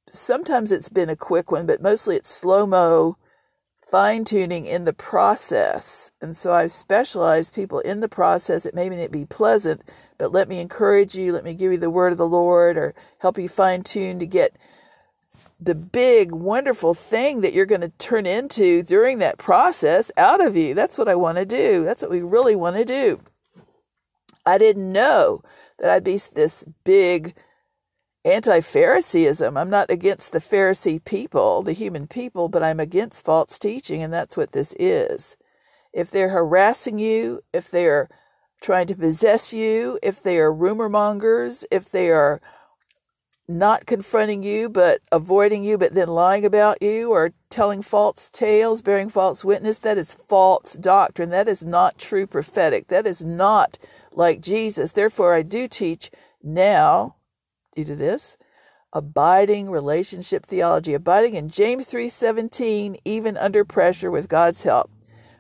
sometimes 0.09 0.73
it's 0.73 0.88
been 0.88 1.11
a 1.11 1.16
quick 1.16 1.53
one, 1.53 1.66
but 1.66 1.83
mostly 1.83 2.16
it's 2.16 2.31
slow 2.31 2.66
mo 2.66 3.18
fine 3.90 4.25
tuning 4.25 4.66
in 4.66 4.85
the 4.85 4.92
process. 4.92 6.12
And 6.21 6.37
so 6.37 6.53
I've 6.53 6.71
specialized 6.71 7.55
people 7.55 7.81
in 7.81 8.01
the 8.01 8.09
process. 8.09 8.66
It 8.66 8.75
may 8.75 8.88
not 8.88 9.11
be 9.11 9.25
pleasant, 9.25 9.83
but 10.19 10.33
let 10.33 10.49
me 10.49 10.61
encourage 10.61 11.15
you, 11.15 11.33
let 11.33 11.45
me 11.45 11.55
give 11.55 11.73
you 11.73 11.79
the 11.79 11.89
word 11.89 12.13
of 12.13 12.19
the 12.19 12.27
Lord 12.27 12.77
or 12.77 12.95
help 13.21 13.39
you 13.39 13.49
fine 13.49 13.83
tune 13.83 14.19
to 14.19 14.27
get 14.27 14.57
the 15.61 15.75
big, 15.75 16.33
wonderful 16.33 16.95
thing 16.95 17.41
that 17.41 17.53
you're 17.53 17.67
going 17.67 17.81
to 17.81 17.89
turn 17.99 18.27
into 18.27 18.83
during 18.83 19.19
that 19.19 19.39
process 19.39 20.13
out 20.17 20.45
of 20.45 20.57
you. 20.57 20.75
That's 20.75 20.99
what 20.99 21.09
I 21.09 21.15
want 21.15 21.39
to 21.39 21.45
do. 21.45 21.85
That's 21.85 22.03
what 22.03 22.11
we 22.11 22.21
really 22.21 22.55
want 22.55 22.77
to 22.77 22.85
do. 22.85 23.21
I 24.47 24.59
didn't 24.59 24.93
know 24.93 25.43
that 25.79 25.91
I'd 25.91 26.05
be 26.05 26.19
this 26.35 26.65
big, 26.85 27.35
anti 28.25 28.61
Phariseeism. 28.61 29.57
I'm 29.57 29.71
not 29.71 29.91
against 29.91 30.33
the 30.33 30.41
Pharisee 30.41 31.05
people, 31.05 31.63
the 31.63 31.73
human 31.73 32.07
people, 32.07 32.49
but 32.49 32.63
I'm 32.63 32.81
against 32.81 33.25
false 33.25 33.59
teaching, 33.59 34.03
and 34.03 34.13
that's 34.13 34.37
what 34.37 34.53
this 34.53 34.75
is. 34.79 35.37
If 35.93 36.11
they're 36.11 36.31
harassing 36.31 36.99
you, 36.99 37.43
if 37.53 37.71
they're 37.71 38.09
trying 38.61 38.87
to 38.88 38.94
possess 38.94 39.53
you, 39.53 39.99
if 40.03 40.23
they 40.23 40.38
are 40.38 40.53
rumor 40.53 40.88
mongers, 40.88 41.64
if 41.71 41.90
they 41.90 42.11
are 42.11 42.40
not 43.51 43.87
confronting 43.87 44.42
you 44.42 44.68
but 44.68 45.01
avoiding 45.11 45.64
you 45.64 45.79
but 45.79 45.94
then 45.94 46.09
lying 46.09 46.44
about 46.44 46.83
you 46.83 47.11
or 47.11 47.33
telling 47.49 47.81
false 47.81 48.29
tales, 48.31 48.83
bearing 48.83 49.09
false 49.09 49.44
witness, 49.44 49.79
that 49.79 49.97
is 49.97 50.14
false 50.14 50.75
doctrine. 50.75 51.31
That 51.31 51.49
is 51.49 51.64
not 51.64 51.99
true 51.99 52.27
prophetic. 52.27 52.88
That 52.88 53.07
is 53.07 53.25
not 53.25 53.79
like 54.12 54.42
Jesus. 54.42 54.92
Therefore, 54.92 55.35
I 55.35 55.42
do 55.42 55.66
teach 55.66 56.11
now 56.42 57.16
due 57.75 57.85
to 57.85 57.97
this 57.97 58.37
abiding 58.92 59.71
relationship 59.71 60.44
theology 60.47 60.94
abiding 60.94 61.35
in 61.35 61.49
James 61.49 61.87
3:17 61.87 62.97
even 63.05 63.37
under 63.37 63.64
pressure 63.64 64.11
with 64.11 64.29
God's 64.29 64.62
help 64.62 64.90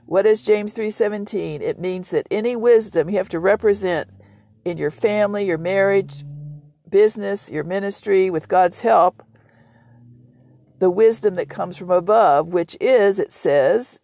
what 0.08 0.24
is 0.24 0.42
James 0.42 0.72
3:17 0.72 1.60
it 1.60 1.78
means 1.78 2.08
that 2.08 2.26
any 2.30 2.56
wisdom 2.56 3.10
you 3.10 3.18
have 3.18 3.28
to 3.28 3.38
represent 3.38 4.08
in 4.64 4.78
your 4.78 4.90
family 4.90 5.44
your 5.44 5.58
marriage 5.58 6.24
business 6.88 7.50
your 7.50 7.62
ministry 7.62 8.30
with 8.30 8.48
God's 8.48 8.80
help 8.80 9.22
the 10.78 10.88
wisdom 10.88 11.34
that 11.34 11.50
comes 11.50 11.76
from 11.76 11.90
above 11.90 12.48
which 12.48 12.74
is 12.80 13.20
it 13.20 13.34
says 13.34 14.00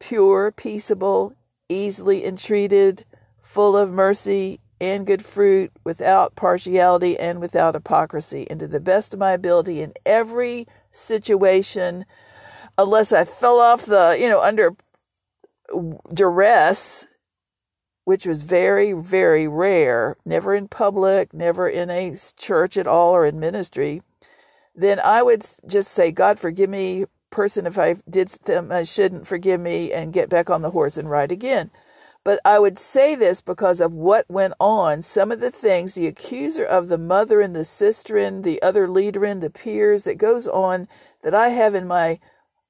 pure 0.00 0.50
peaceable 0.52 1.34
easily 1.68 2.24
entreated 2.24 3.04
full 3.38 3.76
of 3.76 3.92
mercy 3.92 4.58
and 4.80 5.06
good 5.06 5.22
fruit 5.22 5.70
without 5.84 6.34
partiality 6.34 7.18
and 7.18 7.40
without 7.40 7.74
hypocrisy 7.74 8.46
and 8.48 8.60
to 8.60 8.66
the 8.66 8.80
best 8.80 9.12
of 9.12 9.20
my 9.20 9.32
ability 9.32 9.82
in 9.82 9.92
every 10.06 10.66
situation 10.90 12.06
unless 12.78 13.12
I 13.12 13.24
fell 13.24 13.60
off 13.60 13.86
the, 13.86 14.16
you 14.18 14.28
know, 14.28 14.40
under 14.40 14.76
duress, 16.12 17.06
which 18.04 18.26
was 18.26 18.42
very, 18.42 18.92
very 18.92 19.48
rare, 19.48 20.16
never 20.24 20.54
in 20.54 20.68
public, 20.68 21.34
never 21.34 21.68
in 21.68 21.90
a 21.90 22.14
church 22.36 22.76
at 22.76 22.86
all 22.86 23.12
or 23.12 23.26
in 23.26 23.40
ministry, 23.40 24.02
then 24.74 25.00
I 25.00 25.22
would 25.22 25.44
just 25.66 25.90
say, 25.90 26.12
God, 26.12 26.38
forgive 26.38 26.70
me, 26.70 27.06
person, 27.30 27.66
if 27.66 27.78
I 27.78 27.96
did 28.08 28.28
them 28.44 28.70
I 28.70 28.84
shouldn't, 28.84 29.26
forgive 29.26 29.60
me, 29.60 29.92
and 29.92 30.12
get 30.12 30.28
back 30.28 30.48
on 30.48 30.62
the 30.62 30.70
horse 30.70 30.96
and 30.96 31.10
ride 31.10 31.32
again. 31.32 31.70
But 32.24 32.40
I 32.44 32.58
would 32.58 32.78
say 32.78 33.14
this 33.14 33.40
because 33.40 33.80
of 33.80 33.92
what 33.92 34.28
went 34.28 34.54
on. 34.58 35.02
Some 35.02 35.30
of 35.30 35.40
the 35.40 35.50
things 35.50 35.92
the 35.92 36.08
accuser 36.08 36.64
of 36.64 36.88
the 36.88 36.98
mother 36.98 37.40
and 37.40 37.54
the 37.54 37.64
sister 37.64 38.16
and 38.18 38.42
the 38.42 38.60
other 38.62 38.88
leader 38.88 39.24
and 39.24 39.42
the 39.42 39.50
peers 39.50 40.04
that 40.04 40.18
goes 40.18 40.48
on 40.48 40.88
that 41.22 41.34
I 41.34 41.50
have 41.50 41.74
in 41.74 41.86
my 41.86 42.18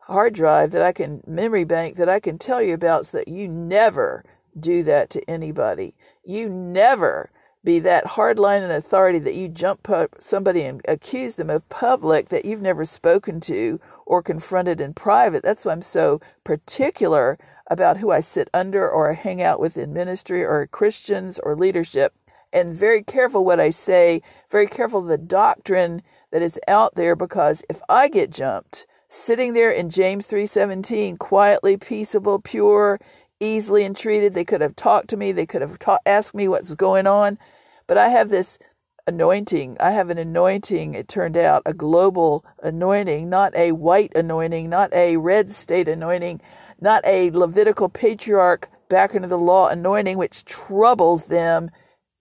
hard 0.06 0.34
drive 0.34 0.70
that 0.70 0.82
I 0.82 0.92
can 0.92 1.22
memory 1.26 1.64
bank 1.64 1.96
that 1.96 2.08
I 2.08 2.20
can 2.20 2.38
tell 2.38 2.62
you 2.62 2.74
about 2.74 3.06
so 3.06 3.18
that 3.18 3.28
you 3.28 3.48
never 3.48 4.24
do 4.58 4.82
that 4.84 5.10
to 5.10 5.30
anybody. 5.30 5.94
You 6.24 6.48
never 6.48 7.30
be 7.64 7.80
that 7.80 8.04
hardline 8.04 8.62
and 8.62 8.72
authority 8.72 9.18
that 9.18 9.34
you 9.34 9.48
jump 9.48 9.88
somebody 10.20 10.62
and 10.62 10.80
accuse 10.86 11.34
them 11.34 11.50
of 11.50 11.68
public 11.68 12.28
that 12.28 12.44
you've 12.44 12.62
never 12.62 12.84
spoken 12.84 13.40
to 13.40 13.80
or 14.06 14.22
confronted 14.22 14.80
in 14.80 14.94
private. 14.94 15.42
That's 15.42 15.64
why 15.64 15.72
I'm 15.72 15.82
so 15.82 16.20
particular 16.44 17.36
about 17.68 17.98
who 17.98 18.12
I 18.12 18.20
sit 18.20 18.48
under 18.54 18.88
or 18.88 19.12
hang 19.14 19.42
out 19.42 19.58
with 19.58 19.76
in 19.76 19.92
ministry 19.92 20.44
or 20.44 20.68
Christians 20.68 21.40
or 21.40 21.56
leadership. 21.56 22.14
And 22.52 22.72
very 22.72 23.02
careful 23.02 23.44
what 23.44 23.58
I 23.58 23.70
say, 23.70 24.22
very 24.48 24.68
careful 24.68 25.02
the 25.02 25.18
doctrine 25.18 26.02
that 26.30 26.42
is 26.42 26.60
out 26.68 26.94
there 26.94 27.16
because 27.16 27.64
if 27.68 27.80
I 27.88 28.06
get 28.06 28.30
jumped, 28.30 28.86
sitting 29.16 29.54
there 29.54 29.70
in 29.70 29.90
James 29.90 30.26
3:17, 30.26 31.16
quietly 31.18 31.76
peaceable, 31.76 32.38
pure, 32.38 33.00
easily 33.40 33.84
entreated, 33.84 34.34
they 34.34 34.44
could 34.44 34.60
have 34.60 34.76
talked 34.76 35.08
to 35.08 35.16
me, 35.16 35.32
they 35.32 35.46
could 35.46 35.62
have 35.62 35.78
ta- 35.78 35.98
asked 36.06 36.34
me 36.34 36.48
what's 36.48 36.74
going 36.74 37.06
on, 37.06 37.38
but 37.86 37.98
I 37.98 38.08
have 38.08 38.28
this 38.28 38.58
anointing. 39.06 39.76
I 39.80 39.92
have 39.92 40.10
an 40.10 40.18
anointing, 40.18 40.94
it 40.94 41.08
turned 41.08 41.36
out, 41.36 41.62
a 41.64 41.72
global 41.72 42.44
anointing, 42.62 43.28
not 43.28 43.54
a 43.54 43.72
white 43.72 44.12
anointing, 44.16 44.68
not 44.68 44.92
a 44.92 45.16
red 45.16 45.50
state 45.52 45.88
anointing, 45.88 46.40
not 46.80 47.04
a 47.06 47.30
Levitical 47.30 47.88
patriarch 47.88 48.68
back 48.88 49.14
into 49.14 49.28
the 49.28 49.38
law 49.38 49.68
anointing, 49.68 50.18
which 50.18 50.44
troubles 50.44 51.24
them 51.24 51.70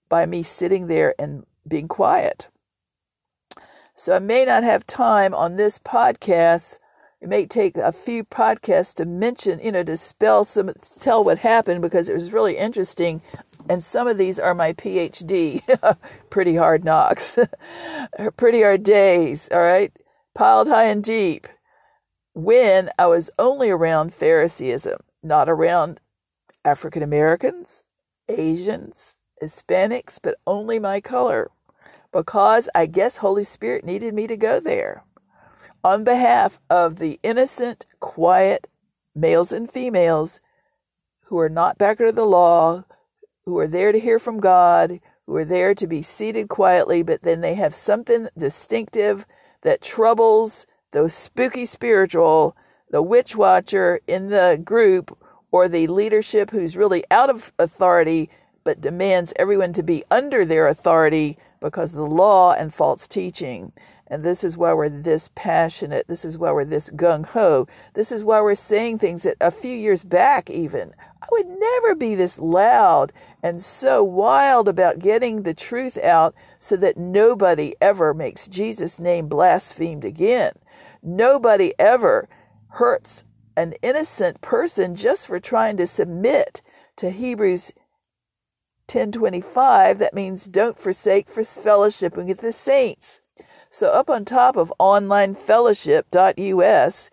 by 0.10 0.26
me 0.26 0.44
sitting 0.44 0.88
there 0.88 1.16
and 1.20 1.46
being 1.68 1.88
quiet. 1.88 2.50
So 3.96 4.16
I 4.16 4.20
may 4.20 4.46
not 4.46 4.64
have 4.64 4.86
time 4.86 5.34
on 5.34 5.56
this 5.56 5.80
podcast. 5.80 6.78
It 7.26 7.30
may 7.30 7.48
take 7.48 7.76
a 7.76 7.92
few 7.92 8.24
podcasts 8.24 8.94
to 8.98 9.04
mention, 9.04 9.60
you 9.60 9.72
know, 9.72 9.82
to 9.82 9.98
spell 9.98 10.46
some, 10.46 10.72
tell 11.00 11.24
what 11.24 11.40
happened 11.40 11.82
because 11.82 12.08
it 12.08 12.14
was 12.14 12.32
really 12.32 12.56
interesting. 12.56 13.24
And 13.68 13.84
some 13.84 14.08
of 14.08 14.20
these 14.20 14.40
are 14.40 14.54
my 14.54 14.74
PhD. 14.74 15.64
Pretty 16.30 16.56
hard 16.56 16.86
knocks. 16.86 17.40
Pretty 18.38 18.62
hard 18.62 18.84
days, 18.84 19.50
all 19.52 19.60
right? 19.60 19.92
Piled 20.36 20.68
high 20.68 20.84
and 20.86 21.04
deep 21.04 21.48
when 22.36 22.92
I 23.00 23.08
was 23.08 23.32
only 23.40 23.72
around 23.72 24.14
Phariseeism, 24.14 25.00
not 25.24 25.50
around 25.50 26.00
African 26.64 27.02
Americans, 27.02 27.82
Asians, 28.30 29.16
Hispanics, 29.42 30.20
but 30.22 30.36
only 30.46 30.78
my 30.78 31.02
color, 31.02 31.50
because 32.12 32.70
I 32.76 32.86
guess 32.86 33.18
Holy 33.18 33.44
Spirit 33.44 33.84
needed 33.84 34.14
me 34.14 34.28
to 34.28 34.38
go 34.38 34.60
there. 34.60 35.04
On 35.86 36.04
behalf 36.04 36.60
of 36.68 36.98
the 36.98 37.20
innocent, 37.22 37.86
quiet 38.00 38.66
males 39.14 39.52
and 39.52 39.72
females 39.72 40.42
who 41.26 41.38
are 41.38 41.48
not 41.48 41.78
back 41.78 42.00
of 42.00 42.16
the 42.16 42.26
law, 42.26 42.84
who 43.46 43.56
are 43.60 43.68
there 43.68 43.92
to 43.92 44.00
hear 44.00 44.18
from 44.18 44.40
God, 44.40 45.00
who 45.28 45.36
are 45.36 45.46
there 45.46 45.76
to 45.76 45.86
be 45.86 46.02
seated 46.02 46.50
quietly, 46.50 47.04
but 47.04 47.22
then 47.22 47.42
they 47.42 47.54
have 47.54 47.76
something 47.76 48.28
distinctive 48.36 49.28
that 49.62 49.84
troubles 49.84 50.66
the 50.92 51.08
spooky 51.08 51.66
spiritual, 51.66 52.58
the 52.90 53.04
witch 53.04 53.36
watcher 53.36 54.02
in 54.08 54.30
the 54.30 54.60
group, 54.66 55.16
or 55.52 55.68
the 55.68 55.86
leadership 55.86 56.50
who's 56.50 56.76
really 56.76 57.04
out 57.12 57.30
of 57.30 57.54
authority 57.60 58.32
but 58.64 58.82
demands 58.82 59.34
everyone 59.36 59.74
to 59.74 59.84
be 59.84 60.04
under 60.10 60.46
their 60.46 60.68
authority 60.68 61.38
because 61.62 61.92
of 61.92 61.98
the 61.98 62.08
law 62.08 62.54
and 62.54 62.74
false 62.74 63.08
teaching. 63.08 63.72
And 64.08 64.24
this 64.24 64.44
is 64.44 64.56
why 64.56 64.74
we're 64.74 64.90
this 64.90 65.32
passionate. 65.34 66.08
This 66.08 66.26
is 66.26 66.38
why 66.38 66.52
we're 66.52 66.66
this 66.66 66.92
gung 66.92 67.26
ho. 67.26 67.68
This 67.96 68.12
is 68.12 68.24
why 68.24 68.40
we're 68.42 68.56
saying 68.56 69.00
things 69.00 69.24
that 69.24 69.38
a 69.42 69.50
few 69.50 69.76
years 69.76 70.04
back, 70.04 70.50
even, 70.50 70.94
I 71.22 71.28
would 71.32 71.48
never 71.48 71.96
be 71.96 72.14
this 72.14 72.38
loud 72.38 73.12
and 73.42 73.64
so 73.64 74.04
wild 74.04 74.68
about 74.68 75.00
getting 75.00 75.42
the 75.42 75.56
truth 75.56 75.98
out 75.98 76.36
so 76.60 76.76
that 76.78 76.98
nobody 76.98 77.74
ever 77.82 78.14
makes 78.14 78.48
Jesus' 78.48 79.00
name 79.00 79.28
blasphemed 79.28 80.06
again. 80.06 80.54
Nobody 81.02 81.74
ever 81.80 82.30
hurts 82.70 83.24
an 83.58 83.74
innocent 83.82 84.42
person 84.42 84.96
just 84.96 85.26
for 85.26 85.40
trying 85.40 85.78
to 85.78 85.88
submit 85.88 86.62
to 86.98 87.10
Hebrews 87.10 87.74
1025 88.88 89.98
that 89.98 90.14
means 90.14 90.46
don't 90.46 90.78
forsake 90.78 91.28
for 91.28 91.42
fellowshipping 91.42 92.28
with 92.28 92.42
the 92.42 92.52
saints 92.52 93.22
so 93.76 93.90
up 93.90 94.10
on 94.10 94.24
top 94.24 94.56
of 94.56 94.72
onlinefellowship.us 94.80 97.10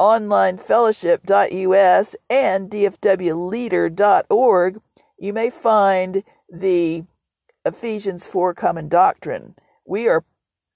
onlinefellowship.us 0.00 2.16
and 2.28 2.68
dfwleader.org 2.68 4.80
you 5.18 5.32
may 5.32 5.48
find 5.48 6.24
the 6.52 7.04
ephesians 7.64 8.26
4 8.26 8.52
common 8.54 8.88
doctrine. 8.88 9.54
We 9.86 10.08
are 10.08 10.24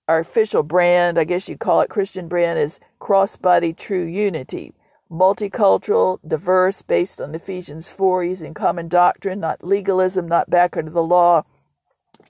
our 0.07 0.21
official 0.21 0.63
brand 0.63 1.19
i 1.19 1.25
guess 1.25 1.49
you'd 1.49 1.59
call 1.59 1.81
it 1.81 1.91
christian 1.91 2.29
brand 2.29 2.61
is 2.61 2.79
crossbody 3.01 3.77
true 3.77 4.05
unity. 4.05 4.73
Multicultural, 5.11 6.21
diverse, 6.27 6.81
based 6.83 7.21
on 7.21 7.35
Ephesians 7.35 7.91
4, 7.91 8.25
using 8.25 8.55
common 8.55 8.89
doctrine, 8.89 9.39
not 9.39 9.63
legalism, 9.63 10.27
not 10.27 10.49
back 10.51 10.79
under 10.79 10.91
the 10.91 11.03
law, 11.03 11.45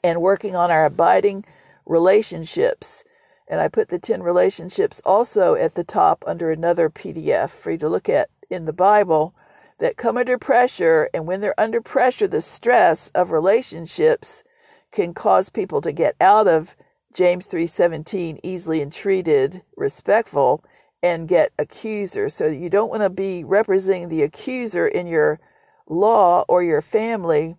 and 0.02 0.20
working 0.20 0.56
on 0.56 0.72
our 0.72 0.84
abiding 0.84 1.44
relationships. 1.86 3.04
And 3.48 3.60
I 3.60 3.68
put 3.68 3.88
the 3.88 3.98
10 3.98 4.22
relationships 4.22 5.02
also 5.04 5.54
at 5.54 5.74
the 5.74 5.84
top 5.84 6.24
under 6.26 6.50
another 6.50 6.88
PDF 6.88 7.50
for 7.50 7.72
you 7.72 7.78
to 7.78 7.88
look 7.88 8.08
at 8.08 8.30
in 8.50 8.64
the 8.64 8.72
Bible 8.72 9.34
that 9.78 9.96
come 9.96 10.16
under 10.16 10.38
pressure. 10.38 11.10
And 11.12 11.26
when 11.26 11.40
they're 11.40 11.58
under 11.58 11.80
pressure, 11.80 12.26
the 12.26 12.40
stress 12.40 13.10
of 13.14 13.30
relationships 13.30 14.44
can 14.92 15.12
cause 15.12 15.50
people 15.50 15.80
to 15.82 15.92
get 15.92 16.16
out 16.20 16.48
of 16.48 16.76
James 17.12 17.46
3:17 17.46 18.40
easily 18.42 18.80
entreated, 18.80 19.62
respectful 19.76 20.64
and 21.02 21.28
get 21.28 21.52
accuser. 21.58 22.28
So 22.28 22.46
you 22.46 22.70
don't 22.70 22.88
want 22.88 23.02
to 23.02 23.10
be 23.10 23.44
representing 23.44 24.08
the 24.08 24.22
accuser 24.22 24.88
in 24.88 25.06
your 25.06 25.38
law 25.86 26.44
or 26.48 26.62
your 26.62 26.80
family. 26.80 27.56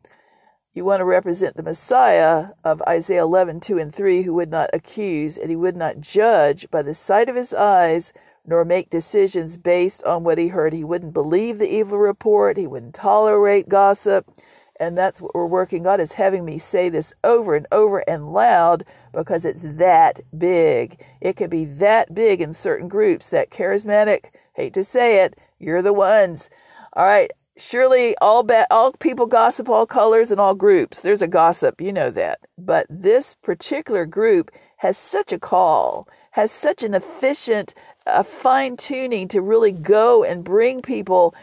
You 0.75 0.83
want 0.83 0.99
to 0.99 1.05
represent 1.05 1.55
the 1.55 1.63
Messiah 1.63 2.47
of 2.65 2.81
Isaiah 2.81 3.23
11, 3.23 3.61
2 3.61 3.77
and 3.77 3.95
3, 3.95 4.23
who 4.23 4.33
would 4.33 4.51
not 4.51 4.69
accuse 4.73 5.37
and 5.37 5.49
he 5.49 5.55
would 5.55 5.77
not 5.77 6.01
judge 6.01 6.69
by 6.69 6.81
the 6.81 6.93
sight 6.93 7.29
of 7.29 7.37
his 7.37 7.53
eyes, 7.53 8.11
nor 8.45 8.65
make 8.65 8.89
decisions 8.89 9.57
based 9.57 10.03
on 10.03 10.25
what 10.25 10.37
he 10.37 10.49
heard. 10.49 10.73
He 10.73 10.83
wouldn't 10.83 11.13
believe 11.13 11.59
the 11.59 11.73
evil 11.73 11.97
report, 11.97 12.57
he 12.57 12.67
wouldn't 12.67 12.93
tolerate 12.93 13.69
gossip. 13.69 14.29
And 14.77 14.97
that's 14.97 15.21
what 15.21 15.33
we're 15.33 15.45
working 15.45 15.87
on 15.87 16.01
is 16.01 16.11
having 16.13 16.43
me 16.43 16.59
say 16.59 16.89
this 16.89 17.13
over 17.23 17.55
and 17.55 17.67
over 17.71 17.99
and 17.99 18.33
loud 18.33 18.83
because 19.13 19.45
it's 19.45 19.61
that 19.63 20.19
big. 20.37 21.01
It 21.21 21.37
can 21.37 21.49
be 21.49 21.63
that 21.63 22.13
big 22.13 22.41
in 22.41 22.53
certain 22.53 22.89
groups 22.89 23.29
that 23.29 23.49
charismatic, 23.49 24.25
hate 24.55 24.73
to 24.73 24.83
say 24.83 25.23
it, 25.23 25.39
you're 25.57 25.81
the 25.81 25.93
ones. 25.93 26.49
All 26.91 27.05
right. 27.05 27.31
Surely 27.57 28.15
all 28.17 28.45
all 28.69 28.91
people 28.93 29.27
gossip 29.27 29.69
all 29.69 29.85
colors 29.85 30.31
and 30.31 30.39
all 30.39 30.55
groups. 30.55 30.99
There's 30.99 31.21
a 31.21 31.27
gossip, 31.27 31.79
you 31.79 31.93
know 31.93 32.11
that. 32.11 32.39
But 32.57 32.85
this 32.89 33.35
particular 33.35 34.05
group 34.05 34.51
has 34.77 34.97
such 34.97 35.31
a 35.31 35.39
call, 35.39 36.07
has 36.31 36.51
such 36.51 36.83
an 36.83 36.93
efficient 36.93 37.73
uh, 38.05 38.17
a 38.17 38.23
fine 38.23 38.77
tuning 38.77 39.27
to 39.29 39.41
really 39.41 39.71
go 39.71 40.23
and 40.23 40.43
bring 40.43 40.81
people 40.81 41.33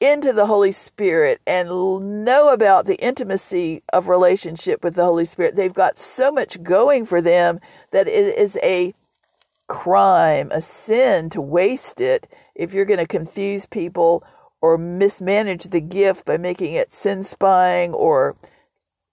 into 0.00 0.32
the 0.32 0.46
Holy 0.46 0.72
Spirit 0.72 1.40
and 1.46 1.68
know 2.24 2.48
about 2.48 2.86
the 2.86 2.96
intimacy 2.96 3.82
of 3.92 4.08
relationship 4.08 4.82
with 4.84 4.94
the 4.94 5.04
Holy 5.04 5.24
Spirit. 5.24 5.56
They've 5.56 5.74
got 5.74 5.98
so 5.98 6.30
much 6.30 6.62
going 6.62 7.04
for 7.04 7.20
them 7.20 7.60
that 7.90 8.06
it 8.06 8.38
is 8.38 8.56
a 8.62 8.94
crime, 9.66 10.50
a 10.52 10.62
sin 10.62 11.30
to 11.30 11.40
waste 11.40 12.00
it 12.00 12.28
if 12.54 12.72
you're 12.72 12.84
going 12.84 13.00
to 13.00 13.06
confuse 13.06 13.66
people 13.66 14.24
or 14.60 14.78
mismanage 14.78 15.64
the 15.64 15.80
gift 15.80 16.24
by 16.24 16.36
making 16.36 16.74
it 16.74 16.92
sin 16.92 17.22
spying 17.22 17.92
or 17.92 18.36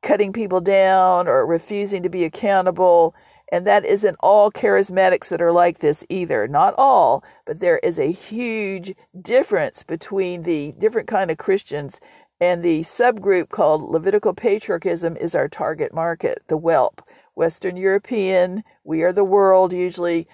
cutting 0.02 0.34
people 0.34 0.62
down 0.62 1.28
or 1.28 1.46
refusing 1.46 2.04
to 2.04 2.10
be 2.10 2.24
accountable 2.24 3.16
and 3.52 3.66
that 3.68 3.86
isn't 3.86 4.18
all 4.20 4.52
charismatics 4.52 5.28
that 5.28 5.42
are 5.42 5.52
like 5.52 5.80
this 5.80 6.06
either. 6.10 6.48
Not 6.48 6.74
all, 6.78 7.24
but 7.46 7.60
there 7.60 7.78
is 7.80 8.00
a 8.00 8.12
huge 8.12 8.96
difference 9.20 9.84
between 9.84 10.44
the 10.44 10.74
different 10.74 11.08
kind 11.08 11.30
of 11.30 11.38
Christians 11.38 12.00
and 12.40 12.64
the 12.64 12.82
subgroup 12.82 13.50
called 13.50 13.90
Levitical 13.90 14.34
patriarchism 14.34 15.16
is 15.18 15.36
our 15.36 15.48
target 15.48 15.94
market, 15.94 16.44
the 16.48 16.58
whelp. 16.58 17.02
Western 17.36 17.78
European, 17.78 18.64
we 18.84 19.04
are 19.04 19.14
the 19.14 19.24
world, 19.24 19.74
usually 19.74 20.28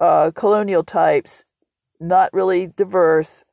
uh, 0.00 0.30
colonial 0.34 0.84
types, 0.84 1.44
not 1.98 2.32
really 2.32 2.66
diverse. 2.66 3.44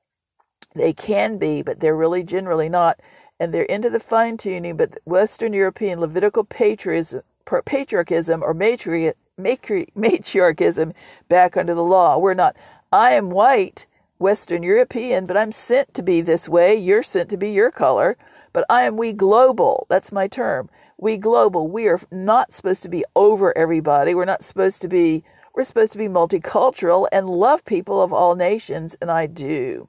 They 0.75 0.93
can 0.93 1.37
be, 1.37 1.61
but 1.61 1.79
they're 1.79 1.95
really 1.95 2.23
generally 2.23 2.69
not. 2.69 2.99
And 3.39 3.53
they're 3.53 3.63
into 3.63 3.89
the 3.89 3.99
fine 3.99 4.37
tuning, 4.37 4.77
but 4.77 4.99
Western 5.05 5.53
European 5.53 5.99
Levitical 5.99 6.43
patriarchism 6.43 7.23
patriarchism 7.65 8.43
or 8.43 8.53
matri- 8.53 9.13
matri- 9.37 9.87
matriarchism 9.97 10.93
back 11.29 11.57
under 11.57 11.73
the 11.73 11.83
law. 11.83 12.17
We're 12.17 12.33
not. 12.33 12.55
I 12.91 13.13
am 13.13 13.29
white, 13.29 13.85
Western 14.19 14.63
European, 14.63 15.25
but 15.25 15.37
I'm 15.37 15.51
sent 15.51 15.93
to 15.95 16.03
be 16.03 16.21
this 16.21 16.49
way. 16.49 16.75
You're 16.75 17.03
sent 17.03 17.29
to 17.29 17.37
be 17.37 17.51
your 17.51 17.71
color. 17.71 18.17
But 18.53 18.65
I 18.69 18.83
am 18.83 18.97
we 18.97 19.13
global. 19.13 19.85
That's 19.89 20.11
my 20.11 20.27
term. 20.27 20.69
We 20.97 21.17
global. 21.17 21.67
We 21.67 21.87
are 21.87 22.01
not 22.11 22.53
supposed 22.53 22.81
to 22.83 22.89
be 22.89 23.05
over 23.15 23.55
everybody. 23.57 24.15
We're 24.15 24.25
not 24.25 24.43
supposed 24.43 24.81
to 24.81 24.87
be. 24.87 25.23
We're 25.55 25.63
supposed 25.63 25.91
to 25.93 25.97
be 25.97 26.07
multicultural 26.07 27.07
and 27.11 27.29
love 27.29 27.65
people 27.65 28.01
of 28.01 28.13
all 28.13 28.35
nations, 28.35 28.95
and 29.01 29.09
I 29.09 29.25
do. 29.25 29.87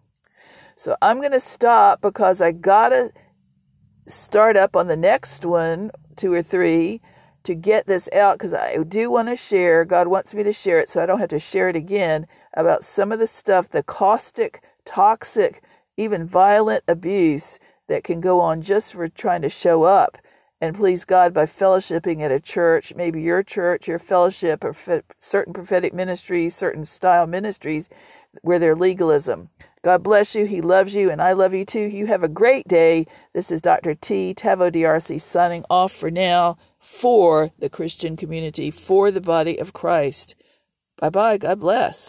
So 0.79 0.97
I'm 1.03 1.19
going 1.19 1.33
to 1.33 1.41
stop 1.41 2.01
because 2.01 2.41
I 2.41 2.53
got 2.53 2.91
to 2.91 3.11
start 4.07 4.57
up 4.57 4.77
on 4.77 4.87
the 4.87 4.97
next 4.97 5.45
one, 5.45 5.91
two 6.17 6.33
or 6.33 6.41
three, 6.41 7.01
to 7.43 7.57
get 7.57 7.89
this 7.89 8.09
out 8.13 8.39
because 8.39 8.55
I 8.55 8.77
do 8.85 9.11
want 9.11 9.27
to 9.27 9.35
share. 9.35 9.85
God 9.85 10.07
wants 10.07 10.35
me 10.35 10.45
to 10.45 10.53
share 10.53 10.79
it 10.79 10.89
so 10.89 11.03
I 11.03 11.07
don't 11.07 11.19
have 11.19 11.31
to 11.31 11.41
share 11.41 11.69
it 11.69 11.75
again 11.75 12.29
about 12.55 12.85
some 12.85 13.11
of 13.11 13.19
the 13.19 13.27
stuff, 13.27 13.69
the 13.69 13.83
caustic, 13.83 14.63
toxic, 14.85 15.65
even 15.97 16.25
violent 16.25 16.85
abuse 16.87 17.59
that 17.89 18.05
can 18.05 18.21
go 18.21 18.39
on 18.39 18.63
just 18.63 18.93
for 18.93 19.09
trying 19.09 19.43
to 19.43 19.49
show 19.49 19.83
up 19.83 20.17
and 20.61 20.77
please 20.77 21.05
God 21.05 21.35
by 21.35 21.47
fellowshipping 21.47 22.21
at 22.21 22.31
a 22.31 22.39
church, 22.39 22.95
maybe 22.95 23.21
your 23.21 23.43
church, 23.43 23.89
your 23.89 23.99
fellowship, 23.99 24.63
or 24.63 24.77
certain 25.19 25.53
prophetic 25.53 25.93
ministries, 25.93 26.55
certain 26.55 26.85
style 26.85 27.27
ministries 27.27 27.89
where 28.43 28.61
there's 28.61 28.79
legalism. 28.79 29.49
God 29.89 30.03
bless 30.03 30.35
you. 30.35 30.45
He 30.45 30.61
loves 30.61 30.95
you, 30.95 31.11
and 31.11 31.23
I 31.23 31.33
love 31.33 31.55
you 31.55 31.65
too. 31.65 31.81
You 31.81 32.09
have 32.09 32.23
a 32.23 32.29
great 32.29 32.69
day. 32.69 33.07
This 33.33 33.51
is 33.51 33.63
Dr. 33.63 33.95
T. 33.95 34.35
Taveau 34.35 34.71
DRC 34.71 35.19
signing 35.19 35.65
off 35.71 35.93
for 35.93 36.11
now 36.11 36.59
for 36.79 37.53
the 37.59 37.71
Christian 37.71 38.15
community, 38.15 38.71
for 38.71 39.11
the 39.11 39.23
body 39.23 39.57
of 39.59 39.73
Christ. 39.73 40.35
Bye 40.99 41.09
bye. 41.09 41.39
God 41.39 41.61
bless. 41.61 42.07